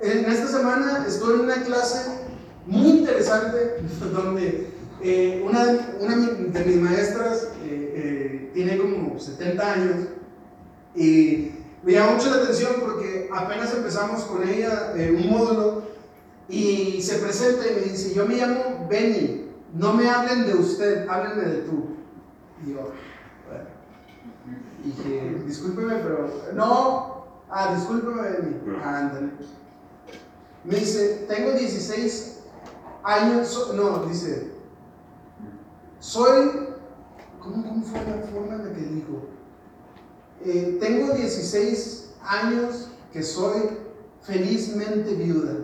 [0.00, 2.20] En esta semana estoy en una clase
[2.66, 4.72] muy interesante donde
[5.02, 10.08] eh, una, de mis maestras eh, eh, tiene como 70 años
[10.94, 11.50] y
[11.84, 15.82] me llama mucho la atención porque apenas empezamos con ella un módulo
[16.48, 21.06] y se presenta y me dice, yo me llamo Benny, no me hablen de usted,
[21.08, 21.96] háblenme de tú.
[22.64, 22.92] Y yo,
[23.48, 23.64] bueno,
[24.82, 29.30] dije, discúlpeme, pero no, ah, discúlpeme, Benny, ándale.
[30.64, 32.40] Me dice, tengo 16
[33.02, 34.52] años, no, dice,
[35.98, 36.68] soy,
[37.40, 39.28] ¿cómo, cómo fue la forma en la que dijo?
[40.44, 43.62] Eh, tengo 16 años que soy
[44.22, 45.54] felizmente viuda.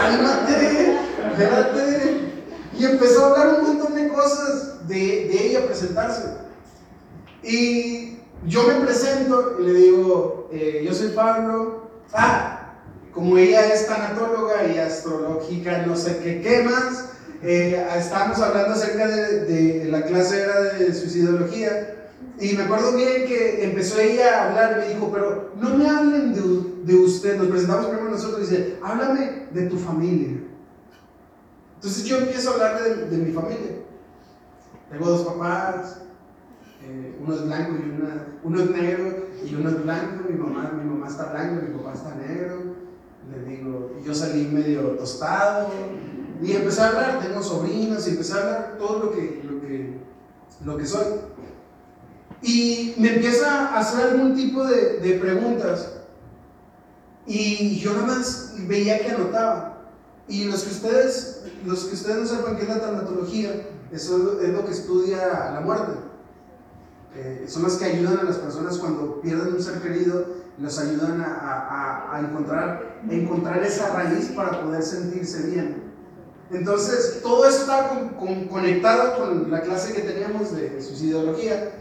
[0.00, 0.98] Cálmate,
[1.30, 2.20] espérate.
[2.78, 6.22] Y empezó a hablar un montón de cosas de, de ella, presentarse.
[7.42, 11.90] Y yo me presento y le digo, eh, yo soy Pablo.
[12.12, 12.74] Ah,
[13.12, 17.06] como ella es tanatóloga y astrológica, no sé qué, qué más,
[17.42, 21.97] eh, estábamos hablando acerca de, de, la clase era de suicidología.
[22.40, 26.34] Y me acuerdo bien que empezó ella a hablar me dijo, pero no me hablen
[26.34, 30.38] de, de usted, nos presentamos primero nosotros y dice, háblame de tu familia.
[31.74, 33.78] Entonces yo empiezo a hablar de, de mi familia.
[34.90, 36.00] Tengo dos papás,
[36.84, 40.72] eh, uno es blanco y una, uno es negro y uno es blanco, mi mamá,
[40.72, 42.76] mi mamá está blanco, mi papá está negro.
[43.30, 45.68] Le digo, yo salí medio tostado
[46.40, 49.98] y empecé a hablar, tengo sobrinos y empecé a hablar todo lo que, lo que,
[50.64, 51.04] lo que soy.
[52.42, 55.92] Y me empieza a hacer algún tipo de, de preguntas
[57.28, 59.82] y yo nada más veía que anotaba.
[60.26, 63.50] Y los que ustedes, los que ustedes no sepan qué es la tanatología,
[63.92, 65.92] eso es lo que estudia la muerte.
[67.14, 70.24] Eh, son las que ayudan a las personas cuando pierden un ser querido,
[70.58, 75.82] los ayudan a, a, a encontrar, encontrar esa raíz para poder sentirse bien.
[76.50, 81.72] Entonces, todo está con, con, conectado con la clase que teníamos de suicidología.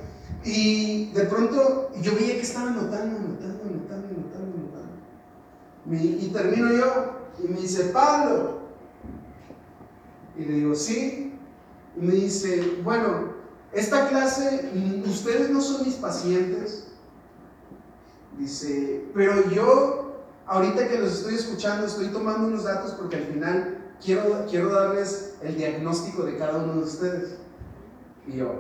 [0.44, 5.94] Y de pronto yo veía que estaba anotando, anotando, anotando, anotando, anotando.
[5.94, 8.60] Y termino yo y me dice, Pablo.
[10.38, 11.34] Y le digo, sí.
[11.96, 13.34] Y me dice, bueno,
[13.74, 14.72] esta clase,
[15.06, 16.88] ustedes no son mis pacientes.
[18.38, 23.78] Dice, pero yo, ahorita que los estoy escuchando, estoy tomando unos datos porque al final
[24.04, 27.38] quiero, quiero darles el diagnóstico de cada uno de ustedes.
[28.28, 28.60] Y yo,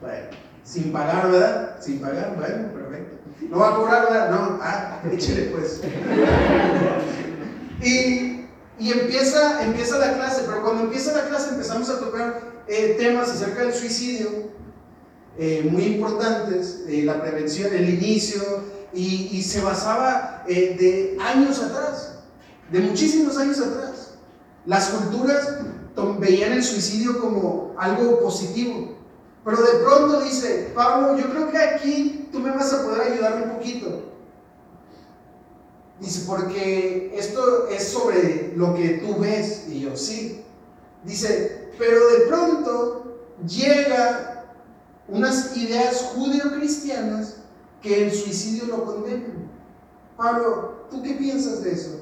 [0.00, 0.30] bueno,
[0.64, 1.76] sin pagar, ¿verdad?
[1.80, 3.16] Sin pagar, bueno, perfecto.
[3.50, 4.30] No va a cobrar, ¿verdad?
[4.30, 5.80] No, ah, échele pues.
[7.82, 8.46] y,
[8.78, 13.30] y empieza, empieza la clase, pero cuando empieza la clase empezamos a tocar eh, temas
[13.30, 14.54] acerca del suicidio.
[15.36, 18.42] eh, muy importantes, eh, la prevención, el inicio,
[18.92, 22.20] y, y se basaba de años atrás,
[22.70, 24.14] de muchísimos años atrás.
[24.66, 25.48] Las culturas
[26.20, 28.93] veían el suicidio como algo positivo,
[29.44, 33.42] pero de pronto dice, Pablo, yo creo que aquí tú me vas a poder ayudar
[33.42, 34.14] un poquito.
[36.00, 39.66] Dice, porque esto es sobre lo que tú ves.
[39.68, 40.44] Y yo, sí.
[41.04, 44.46] Dice, pero de pronto llega
[45.08, 47.36] unas ideas judío-cristianas
[47.82, 49.50] que el suicidio lo condenan.
[50.16, 52.00] Pablo, ¿tú qué piensas de eso?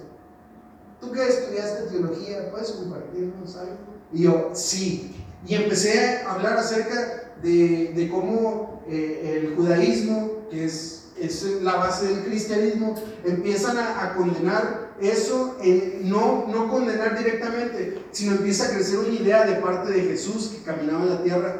[1.01, 3.79] ¿Tú que estudiaste teología, puedes compartirnos algo?
[4.13, 5.17] Y yo, sí.
[5.45, 12.07] Y empecé a hablar acerca de, cómo eh, el judaísmo, que es, es la base
[12.07, 18.99] del cristianismo, empiezan a, condenar eso, en- no, no condenar directamente, sino empieza a crecer
[18.99, 21.57] una idea de parte de Jesús que caminaba en la tierra,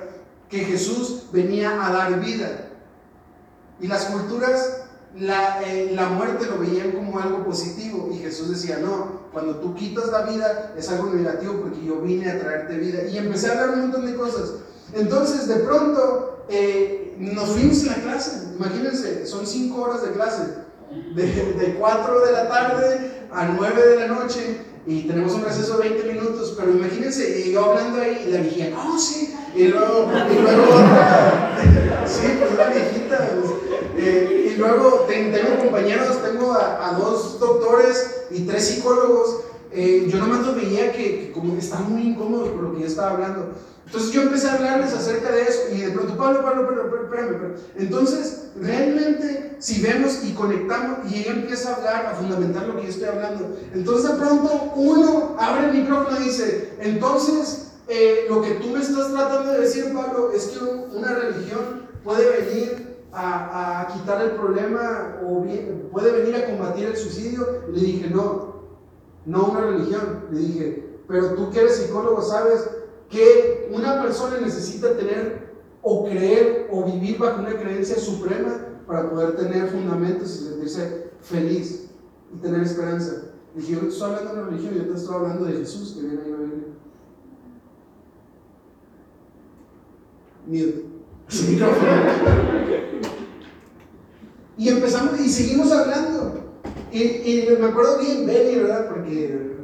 [0.49, 2.69] que Jesús venía a dar vida.
[3.81, 4.83] Y las culturas
[5.19, 9.75] la, eh, la muerte lo veían como algo positivo y Jesús decía, no, cuando tú
[9.75, 13.05] quitas la vida es algo negativo porque yo vine a traerte vida.
[13.05, 14.53] Y empecé a hablar un montón de cosas.
[14.95, 18.49] Entonces, de pronto, eh, nos fuimos en la clase.
[18.57, 20.43] Imagínense, son cinco horas de clase.
[21.15, 25.79] De, de 4 de la tarde a 9 de la noche y tenemos un receso
[25.79, 29.69] de 20 minutos, pero imagínense, y yo hablando ahí y la viejita, no, sí, y
[29.69, 31.57] luego, y luego otra,
[32.07, 33.53] sí, pues la viejita, pues,
[33.97, 39.37] eh, y luego ten- tengo compañeros, tengo a, a dos doctores y tres psicólogos,
[39.71, 42.87] eh, yo nomás los veía que, que como estaban muy incómodos por lo que yo
[42.87, 43.53] estaba hablando.
[43.87, 47.05] Entonces yo empecé a hablarles acerca de eso y de pronto, Pablo, Pablo, pero, pero,
[47.05, 47.55] espérame, pero.
[47.77, 52.85] Entonces, realmente, si vemos y conectamos y ella empieza a hablar, a fundamentar lo que
[52.85, 58.41] yo estoy hablando, entonces de pronto uno abre el micrófono y dice, entonces, eh, lo
[58.41, 62.97] que tú me estás tratando de decir, Pablo, es que un- una religión puede venir
[63.13, 67.65] a, a quitar el problema o bien- puede venir a combatir el suicidio.
[67.71, 68.63] Le dije, no,
[69.27, 70.25] no una religión.
[70.31, 72.61] Le dije, pero tú que eres psicólogo sabes
[73.13, 75.53] que una persona necesita tener
[75.83, 81.91] o creer o vivir bajo una creencia suprema para poder tener fundamentos y sentirse feliz
[82.35, 83.25] y tener esperanza.
[83.55, 86.07] Dije, yo te estoy hablando de una religión, yo te estoy hablando de Jesús que
[86.07, 86.69] viene ahí en la Biblia.
[91.51, 91.93] Micrófono.
[94.57, 96.45] Y empezamos y seguimos hablando.
[96.91, 98.89] Y, y me acuerdo bien Benny, ¿verdad?
[98.89, 99.57] Porque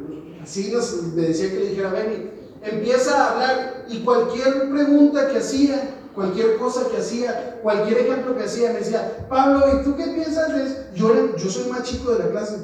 [0.43, 2.38] así nos, me decía que le dijera Benny.
[2.63, 8.45] Empieza a hablar y cualquier pregunta que hacía, cualquier cosa que hacía, cualquier ejemplo que
[8.45, 10.97] hacía, me decía, Pablo, ¿y tú qué piensas de?
[10.97, 12.57] Yo, yo soy más chico de la clase.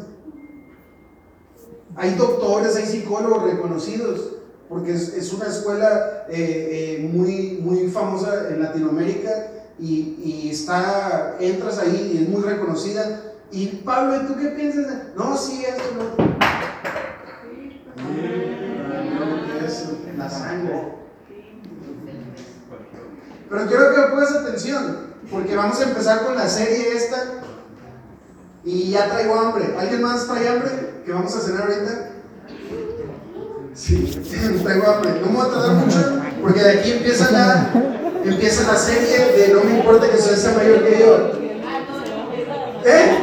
[1.97, 4.33] Hay doctores, hay psicólogos reconocidos,
[4.69, 11.37] porque es, es una escuela eh, eh, muy, muy famosa en Latinoamérica y, y está,
[11.39, 13.35] entras ahí y es muy reconocida.
[13.53, 14.89] Y Pablo, ¿y tú qué piensas?
[14.89, 16.34] de-?" No, sí, esto, no.
[20.25, 20.83] La sangre.
[23.51, 24.99] Pero quiero que me pongas atención,
[25.31, 27.17] porque vamos a empezar con la serie esta.
[28.65, 29.75] Y ya traigo hambre.
[29.79, 31.03] ¿Alguien más trae hambre?
[31.05, 32.11] ¿Que vamos a cenar ahorita?
[33.75, 35.21] Sí, traigo hambre.
[35.21, 37.71] No me voy a tardar mucho, porque de aquí empieza la,
[38.25, 41.45] empieza la serie de No me importa que sea mayor que yo.
[42.87, 43.19] ¿Eh?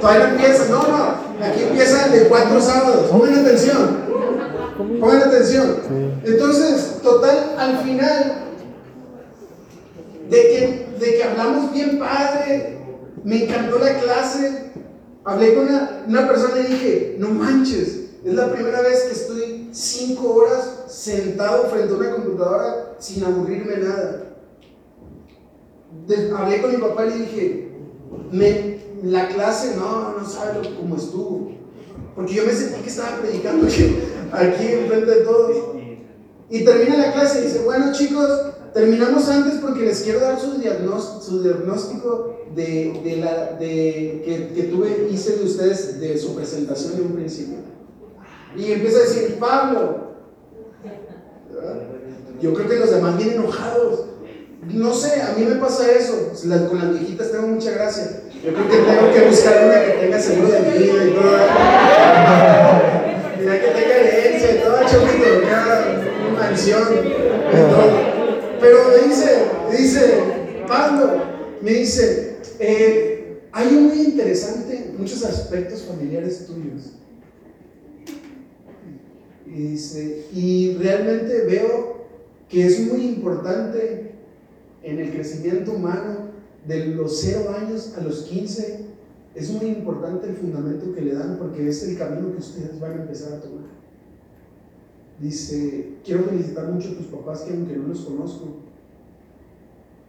[0.00, 1.44] Todavía no empieza, no, no.
[1.44, 3.10] Aquí empieza de cuatro sábados.
[3.10, 4.06] Pongan atención.
[4.76, 5.76] Pongan atención.
[6.24, 8.42] Entonces, total, al final,
[10.28, 12.78] de que, de que hablamos bien padre,
[13.24, 14.72] me encantó la clase.
[15.24, 19.68] Hablé con una, una persona y dije, no manches, es la primera vez que estoy
[19.72, 24.22] cinco horas sentado frente a una computadora sin aburrirme nada.
[26.06, 27.68] De- hablé con mi papá y le dije,
[28.30, 31.52] me, la clase no, no sabe cómo estuvo.
[32.14, 33.96] Porque yo me sentí que estaba predicando aquí,
[34.32, 35.56] aquí enfrente de todos.
[36.48, 38.28] Y termina la clase y dice, bueno chicos,
[38.72, 44.62] terminamos antes porque les quiero dar su diagnóstico, su diagnóstico de, de la, de, que,
[44.64, 47.58] tuve, hice de ustedes de su presentación en un principio.
[48.56, 50.06] Y empieza a decir, Pablo,
[52.40, 54.04] yo creo que los demás vienen enojados.
[54.68, 56.32] No sé, a mí me pasa eso.
[56.68, 58.24] Con las viejitas tengo mucha gracia.
[58.44, 61.22] Yo creo que tengo que buscar una que tenga seguro de vida y todo.
[63.40, 63.85] Mira que tenga
[64.86, 66.82] chomito, ya, una mansión.
[68.60, 70.24] Pero me dice, me dice,
[70.66, 71.22] Pablo,
[71.62, 76.92] me dice, eh, hay un muy interesante, muchos aspectos familiares tuyos.
[79.46, 82.06] Y dice, y realmente veo
[82.48, 84.12] que es muy importante
[84.82, 86.30] en el crecimiento humano
[86.66, 88.86] de los 0 años a los 15,
[89.34, 92.92] es muy importante el fundamento que le dan porque es el camino que ustedes van
[92.92, 93.75] a empezar a tomar.
[95.18, 98.56] Dice, quiero felicitar mucho a tus papás que aunque no los conozco,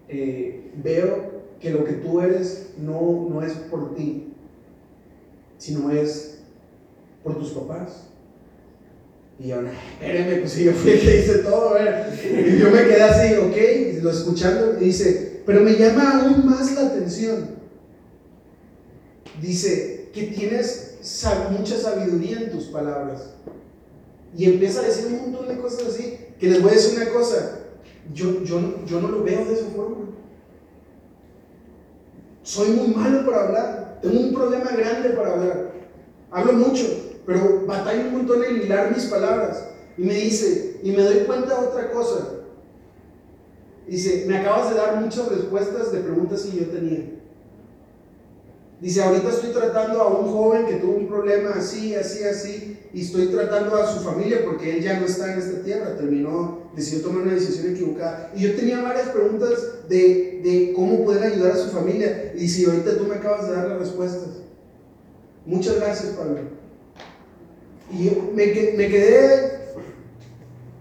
[0.10, 4.34] eh, veo que lo que tú eres no, no es por ti,
[5.58, 6.40] sino es
[7.24, 8.08] por tus papás.
[9.40, 11.76] Y yo, espérenme, pues yo fui el que hice todo.
[11.78, 16.74] Y yo me quedé así, ok, lo escuchando, y dice, pero me llama aún más
[16.74, 17.50] la atención.
[19.42, 20.98] Dice que tienes
[21.52, 23.34] mucha sabiduría en tus palabras.
[24.38, 27.12] Y empieza a decir un montón de cosas así, que les voy a decir una
[27.12, 27.60] cosa,
[28.14, 30.06] yo, yo, yo no lo veo de esa forma.
[32.44, 35.72] Soy muy malo para hablar, tengo un problema grande para hablar.
[36.30, 36.86] Hablo mucho,
[37.26, 39.70] pero batallo un montón en hilar mis palabras.
[39.98, 42.30] Y me dice, y me doy cuenta de otra cosa.
[43.88, 47.17] Dice, me acabas de dar muchas respuestas de preguntas que yo tenía.
[48.80, 53.02] Dice, ahorita estoy tratando a un joven que tuvo un problema así, así, así, y
[53.02, 57.02] estoy tratando a su familia porque él ya no está en esta tierra, terminó, decidió
[57.02, 58.32] tomar una decisión equivocada.
[58.36, 59.50] Y yo tenía varias preguntas
[59.90, 62.34] de, de cómo poder ayudar a su familia.
[62.36, 64.30] Y dice, ahorita tú me acabas de dar las respuestas.
[65.46, 66.40] Muchas gracias, Pablo.
[67.92, 69.58] Y me, me quedé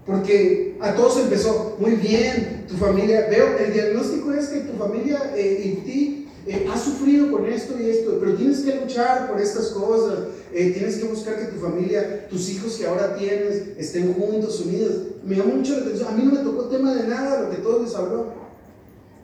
[0.07, 5.33] porque a todos empezó, muy bien, tu familia, veo, el diagnóstico es que tu familia
[5.35, 9.67] eh, ti eh, ha sufrido con esto y esto, pero tienes que luchar por estas
[9.67, 10.19] cosas,
[10.53, 14.95] eh, tienes que buscar que tu familia, tus hijos que ahora tienes, estén juntos, unidos.
[15.25, 17.57] Me llamó mucho la atención, a mí no me tocó tema de nada lo que
[17.57, 18.27] todos les habló.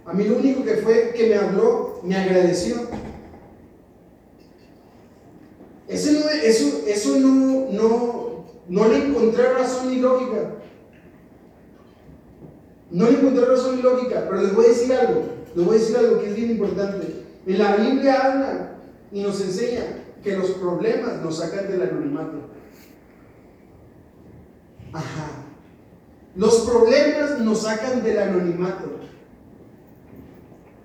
[0.06, 2.76] A mí lo único que fue que me habló, me agradeció.
[5.88, 10.56] Ese no, eso, eso no, no, no le encontré razón ni lógica.
[12.92, 15.22] No le encontré razón ni lógica, pero les voy a decir algo,
[15.56, 17.24] les voy a decir algo que es bien importante.
[17.45, 18.76] En la Biblia habla
[19.12, 22.49] y nos enseña que los problemas nos sacan del anonimato.
[24.93, 25.43] Ajá.
[26.36, 28.91] Los problemas nos sacan del anonimato.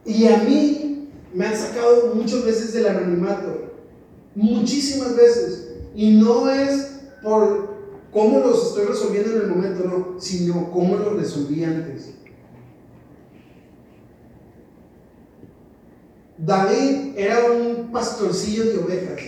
[0.04, 3.72] Y a mí me han sacado muchas veces del anonimato.
[4.34, 5.76] Muchísimas veces.
[5.94, 7.76] Y no es por
[8.12, 12.14] cómo los estoy resolviendo en el momento, no, sino cómo los resolví antes.
[16.39, 19.20] David era un pastorcillo de ovejas.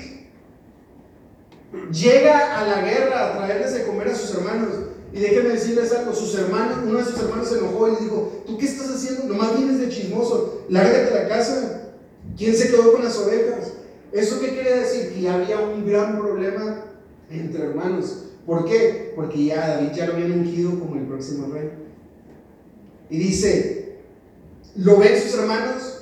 [1.93, 4.69] Llega a la guerra a traerles de comer a sus hermanos.
[5.13, 8.43] Y déjenme decirles algo, sus hermanos, uno de sus hermanos se enojó y le dijo,
[8.47, 9.25] ¿tú qué estás haciendo?
[9.25, 11.93] Nomás vienes de chismoso, lárgate a la casa.
[12.37, 13.73] ¿Quién se quedó con las ovejas?
[14.13, 15.13] ¿Eso qué quiere decir?
[15.13, 16.85] Que ya había un gran problema
[17.29, 18.25] entre hermanos.
[18.47, 19.13] ¿Por qué?
[19.17, 21.71] Porque ya David ya lo habían ungido como el próximo rey.
[23.09, 23.97] Y dice,
[24.77, 26.00] lo ven sus hermanos,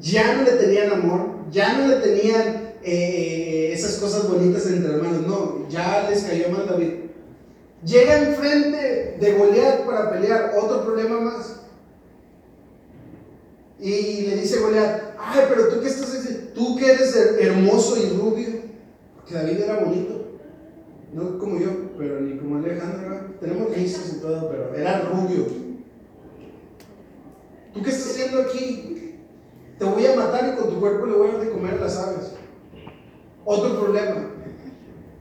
[0.00, 5.26] ya no le tenían amor, ya no le tenían eh, esas cosas bonitas entre hermanos,
[5.26, 6.90] no, ya les cayó mal David.
[7.84, 11.60] Llega enfrente de Goliat para pelear, otro problema más.
[13.78, 17.96] Y le dice Goliat, ay, pero tú qué estás haciendo, tú que eres her- hermoso
[17.98, 18.48] y rubio,
[19.28, 20.38] que David era bonito,
[21.12, 25.46] no como yo, pero ni como Alejandro, tenemos rizos y todo, pero era rubio.
[27.74, 29.03] ¿Tú qué estás haciendo aquí?
[29.78, 31.96] Te voy a matar y con tu cuerpo le voy a dar de comer las
[31.98, 32.32] aves.
[33.44, 34.30] Otro problema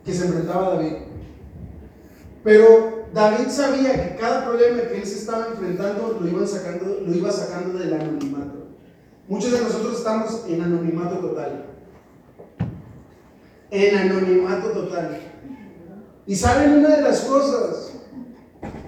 [0.06, 0.94] que se enfrentaba David.
[2.44, 7.14] Pero David sabía que cada problema que él se estaba enfrentando lo, iban sacando, lo
[7.14, 8.68] iba sacando del anonimato.
[9.28, 11.66] Muchos de nosotros estamos en anonimato total.
[13.72, 15.20] En anonimato total.
[16.28, 17.94] Y saben una de las cosas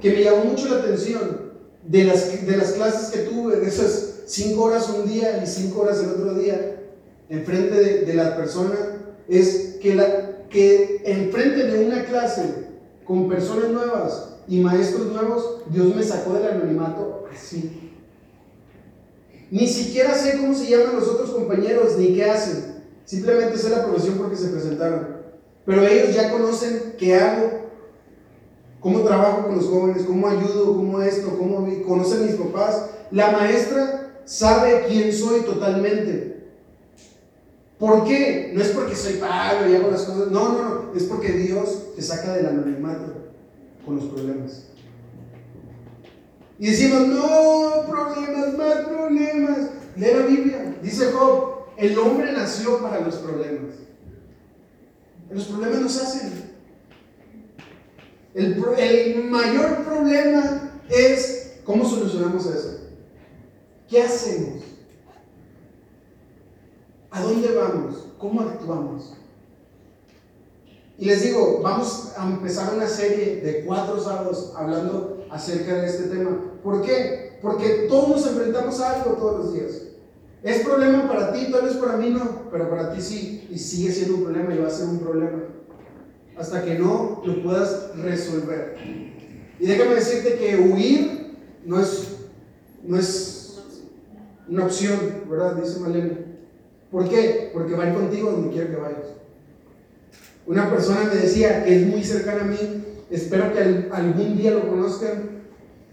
[0.01, 1.53] que me llamó mucho la atención
[1.84, 5.82] de las, de las clases que tuve, de esas cinco horas un día y cinco
[5.82, 6.82] horas el otro día,
[7.30, 8.76] enfrente de, de la persona,
[9.28, 12.65] es que, la, que enfrente de una clase
[13.03, 17.91] con personas nuevas y maestros nuevos, Dios me sacó del anonimato así.
[19.51, 22.84] Ni siquiera sé cómo se llaman los otros compañeros ni qué hacen.
[23.05, 25.15] Simplemente sé la profesión porque se presentaron.
[25.65, 27.69] Pero ellos ya conocen qué hago,
[28.80, 32.89] cómo trabajo con los jóvenes, cómo ayudo, cómo esto, cómo conocen mis papás.
[33.11, 36.36] La maestra sabe quién soy totalmente.
[37.80, 38.51] ¿Por qué?
[38.53, 40.32] No es porque soy Pablo y hago las cosas.
[40.32, 40.93] No, no, no.
[40.95, 43.13] Es porque Dios te saca del anonimato
[43.86, 44.67] con los problemas.
[46.57, 49.57] Y decimos, no, problemas, más problemas.
[49.97, 50.76] Lee la Biblia.
[50.82, 53.76] Dice Job, el hombre nació para los problemas.
[55.30, 56.55] Los problemas nos hacen.
[58.34, 62.74] El, el mayor problema es cómo solucionamos eso.
[63.89, 64.63] ¿Qué hacemos?
[67.11, 68.07] ¿A dónde vamos?
[68.17, 69.13] ¿Cómo actuamos?
[70.97, 76.03] Y les digo, vamos a empezar una serie de cuatro sábados hablando acerca de este
[76.03, 76.38] tema.
[76.63, 77.38] ¿Por qué?
[77.41, 79.81] Porque todos enfrentamos a algo todos los días.
[80.41, 83.91] Es problema para ti, tal vez para mí no, pero para ti sí, y sigue
[83.91, 85.43] siendo un problema y va a ser un problema.
[86.38, 88.77] Hasta que no lo puedas resolver.
[89.59, 92.09] Y déjame decirte que huir no es,
[92.83, 93.34] no es
[94.48, 94.98] una opción,
[95.30, 95.56] ¿verdad?
[95.56, 96.18] Dice Malena.
[96.91, 97.50] ¿Por qué?
[97.54, 99.08] Porque va a ir contigo donde quiera que vayas.
[100.46, 102.58] Una persona me decía que es muy cercana a mí,
[103.10, 105.36] espero que algún día lo conozcan.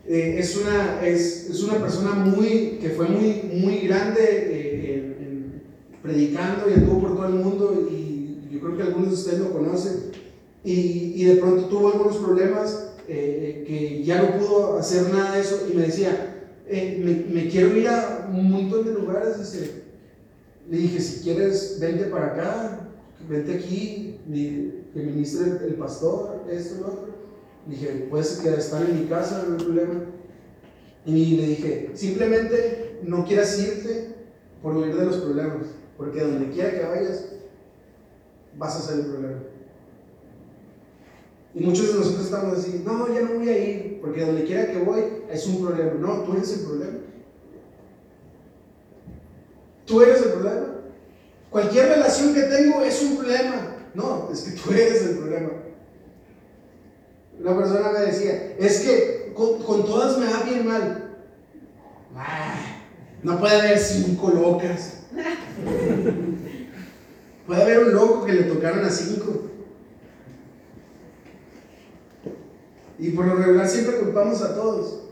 [0.06, 5.62] Eh, es, una, es, es, una persona muy, que fue muy, muy grande eh, en,
[6.02, 9.52] predicando y anduvo por todo el mundo y yo creo que algunos de ustedes lo
[9.52, 10.10] conocen.
[10.64, 15.40] Y, y de pronto tuvo algunos problemas eh, que ya no pudo hacer nada de
[15.40, 16.31] eso y me decía,
[16.72, 19.38] me, me, quiero ir a un montón de lugares.
[19.38, 19.82] Dice,
[20.70, 22.88] le dije, si quieres, vente para acá,
[23.28, 27.12] vente aquí, que ministre el pastor, esto, lo otro.
[27.66, 30.04] Dije, puedes estar en mi casa, no hay problema.
[31.04, 34.14] Y le dije, simplemente no quieras irte
[34.62, 35.66] por huir de los problemas,
[35.96, 37.26] porque donde quiera que vayas,
[38.56, 39.38] vas a ser el problema.
[41.54, 44.72] Y muchos de nosotros estamos así, no, ya no voy a ir, porque donde quiera
[44.72, 45.92] que voy es un problema.
[45.98, 46.98] No, tú eres el problema.
[49.84, 50.66] Tú eres el problema.
[51.50, 53.76] Cualquier relación que tengo es un problema.
[53.94, 55.50] No, es que tú eres el problema.
[57.38, 61.16] Una persona me decía, es que con, todas me va bien mal.
[63.22, 65.00] no puede haber cinco locas.
[67.46, 69.50] Puede haber un loco que le tocaron a cinco.
[72.98, 75.02] Y por lo regular siempre culpamos a todos.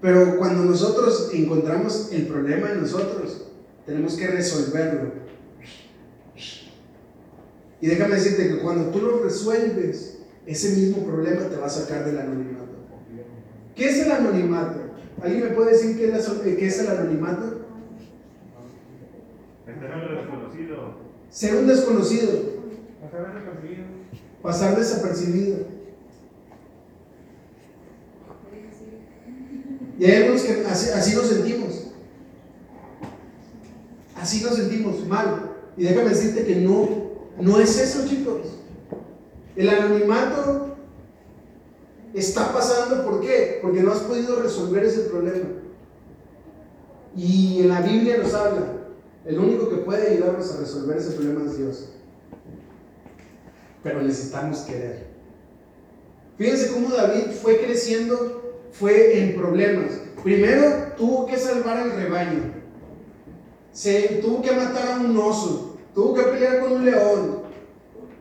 [0.00, 3.48] Pero cuando nosotros encontramos el problema en nosotros,
[3.84, 5.12] tenemos que resolverlo.
[7.80, 12.04] Y déjame decirte que cuando tú lo resuelves, ese mismo problema te va a sacar
[12.04, 12.66] del anonimato.
[13.74, 14.80] ¿Qué es el anonimato?
[15.22, 16.08] ¿Alguien me puede decir qué
[16.66, 17.66] es, el anonimato?
[20.14, 20.94] desconocido.
[21.28, 22.32] Ser un desconocido.
[24.42, 25.75] Pasar desapercibido.
[29.98, 31.86] Y hay algunos que así nos sentimos.
[34.14, 35.52] Así nos sentimos mal.
[35.76, 36.88] Y déjame decirte que no,
[37.40, 38.40] no es eso, chicos.
[39.54, 40.76] El anonimato
[42.12, 43.58] está pasando, ¿por qué?
[43.62, 45.48] Porque no has podido resolver ese problema.
[47.16, 48.66] Y en la Biblia nos habla,
[49.24, 51.88] el único que puede ayudarnos a resolver ese problema es Dios.
[53.82, 55.06] Pero necesitamos querer.
[56.36, 58.45] Fíjense cómo David fue creciendo,
[58.78, 59.92] fue en problemas.
[60.22, 62.56] Primero tuvo que salvar al rebaño
[63.76, 67.42] se tuvo que matar a un oso, tuvo que pelear con un león,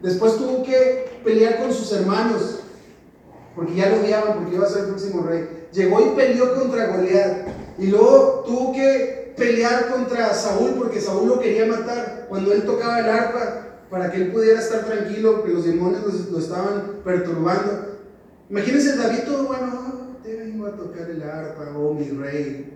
[0.02, 2.60] después tuvo que pelear con sus hermanos,
[3.56, 5.68] porque ya lo odiaban, porque iba a ser el próximo rey.
[5.72, 7.48] Llegó y peleó contra Goliat,
[7.78, 13.00] y luego tuvo que pelear contra Saúl, porque Saúl lo quería matar cuando él tocaba
[13.00, 17.96] el arpa, para que él pudiera estar tranquilo, que los demonios lo, estaban perturbando.
[18.50, 19.95] Imagínense David todo bueno,
[20.26, 22.74] te vengo a tocar el arpa, oh mi rey.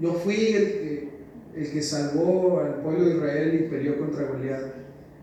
[0.00, 1.16] Yo fui el que
[1.54, 4.74] el que salvó al pueblo de Israel y peleó contra Goliat.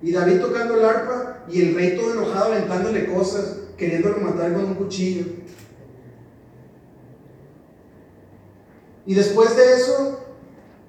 [0.02, 4.66] Y David tocando el arpa y el rey todo enojado aventándole cosas, queriéndolo matar con
[4.66, 5.26] un cuchillo.
[9.06, 10.26] Y después de eso,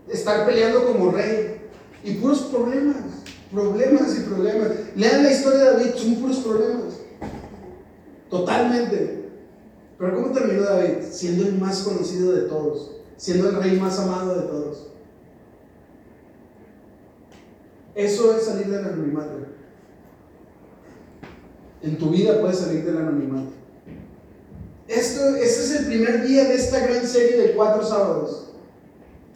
[0.09, 1.61] estar peleando como rey.
[2.05, 2.96] Y puros problemas,
[3.52, 4.68] problemas y problemas.
[4.94, 7.00] Lean la historia de David, son puros problemas.
[8.30, 9.24] Totalmente.
[10.05, 11.02] Pero ¿cómo terminó David?
[11.11, 14.88] Siendo el más conocido de todos, siendo el rey más amado de todos.
[17.94, 19.38] Eso es salir del anonimato.
[21.80, 23.52] En tu vida puedes salir del anonimato.
[24.88, 28.50] Esto, este es el primer día de esta gran serie de cuatro sábados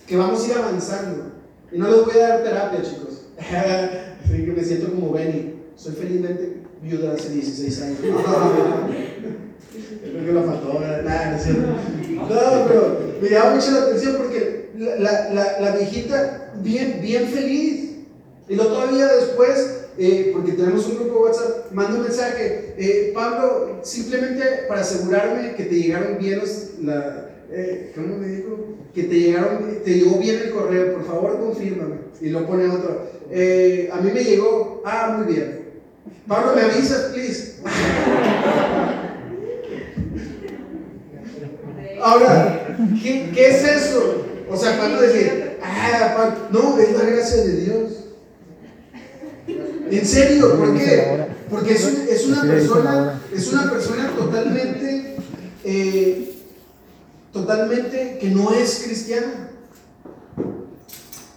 [0.06, 1.32] que vamos a ir avanzando.
[1.72, 3.22] Y no les voy a dar terapia, chicos.
[3.38, 5.62] Así que me siento como Benny.
[5.76, 7.98] Soy felizmente viuda hace 16 años.
[10.02, 11.38] Creo que lo faltó, Nada,
[12.14, 17.88] no, pero me llama mucho la atención porque la, la, la viejita, bien, bien feliz
[18.48, 23.12] y lo todavía después, eh, porque tenemos un grupo de WhatsApp, mando un mensaje, eh,
[23.14, 26.40] Pablo, simplemente para asegurarme que te llegaron bien
[26.82, 28.58] la, eh, ¿cómo me dijo?
[28.94, 31.96] Que te llegaron, te llegó bien el correo, por favor confírmame.
[32.20, 33.10] Y lo pone otro.
[33.92, 35.60] a mí me llegó, ah, muy bien.
[36.26, 37.56] Pablo, me avisas, please.
[42.08, 44.24] Ahora, ¿qué, qué es eso?
[44.50, 47.92] O sea, cuando decir, ah, no, es la gracia de Dios.
[49.90, 51.26] En serio, ¿por qué?
[51.50, 55.16] Porque es, un- es una persona, es una persona totalmente,
[55.64, 56.34] eh,
[57.30, 59.50] totalmente que no es cristiana.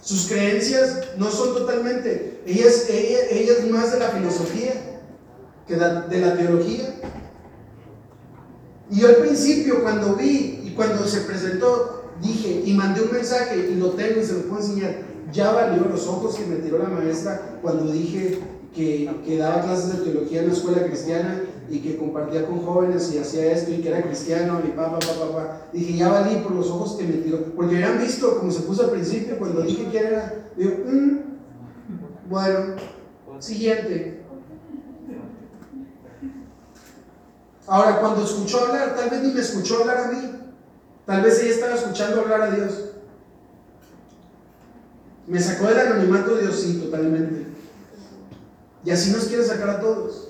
[0.00, 4.72] Sus creencias no son totalmente, ella es, ella, ella es más de la filosofía
[5.68, 6.94] que da- de la teología.
[8.90, 13.74] Y yo al principio cuando vi cuando se presentó, dije y mandé un mensaje y
[13.76, 14.96] lo tengo y se lo puedo enseñar.
[15.32, 18.38] Ya valió los ojos que me tiró la maestra cuando dije
[18.74, 23.10] que, que daba clases de teología en una escuela cristiana y que compartía con jóvenes
[23.14, 25.60] y hacía esto y que era cristiano y pa, pa, pa, pa, pa.
[25.72, 27.38] Dije, ya valí por los ojos que me tiró.
[27.56, 30.34] Porque habían visto como se puso al principio cuando dije quién era.
[30.56, 31.18] Digo, "Mm,
[32.28, 32.76] bueno,
[33.38, 34.22] siguiente.
[37.66, 40.30] Ahora, cuando escuchó hablar, tal vez ni me escuchó hablar a mí.
[41.06, 42.90] Tal vez ella estaba escuchando hablar a Dios.
[45.26, 47.46] Me sacó del anonimato Dios, sí, totalmente.
[48.84, 50.28] Y así nos quiere sacar a todos.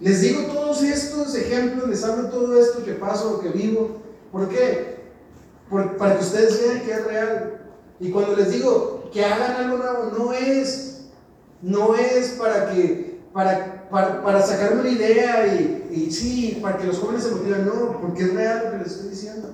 [0.00, 4.02] Les digo todos estos ejemplos, les hablo todo esto que paso que vivo.
[4.30, 4.98] ¿Por qué?
[5.68, 7.60] Por- para que ustedes vean que es real.
[8.00, 11.06] Y cuando les digo que hagan algo nuevo, no es,
[11.62, 16.98] no es para que, para, para, sacarme una idea y, y sí, para que los
[16.98, 19.48] jóvenes se motiven, no, porque es real lo que les estoy diciendo.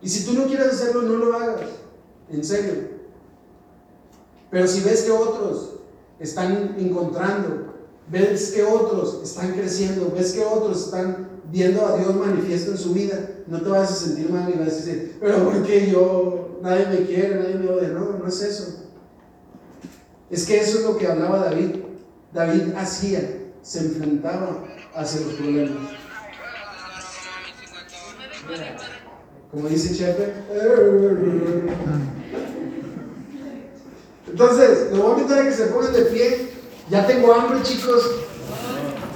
[0.00, 1.62] Y si tú no quieres hacerlo, no lo hagas,
[2.30, 2.74] en serio.
[4.48, 5.80] Pero si ves que otros
[6.20, 7.74] están encontrando,
[8.08, 12.94] ves que otros están creciendo, ves que otros están viendo a Dios manifiesto en su
[12.94, 16.60] vida, no te vas a sentir mal y vas a decir, pero ¿por qué yo?
[16.62, 17.88] Nadie me quiere, nadie me odia.
[17.88, 18.84] No, no es eso.
[20.30, 21.90] Es que eso es lo que hablaba David.
[22.32, 23.20] David hacía,
[23.62, 24.64] se enfrentaba
[24.94, 25.90] hacia los problemas.
[29.50, 30.32] Como dice Chepe.
[34.28, 36.52] Entonces, lo voy a invitar a que se pongan de pie.
[36.88, 38.02] Ya tengo hambre, chicos.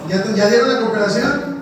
[0.08, 1.56] ¿Ya, ya dieron la cooperación?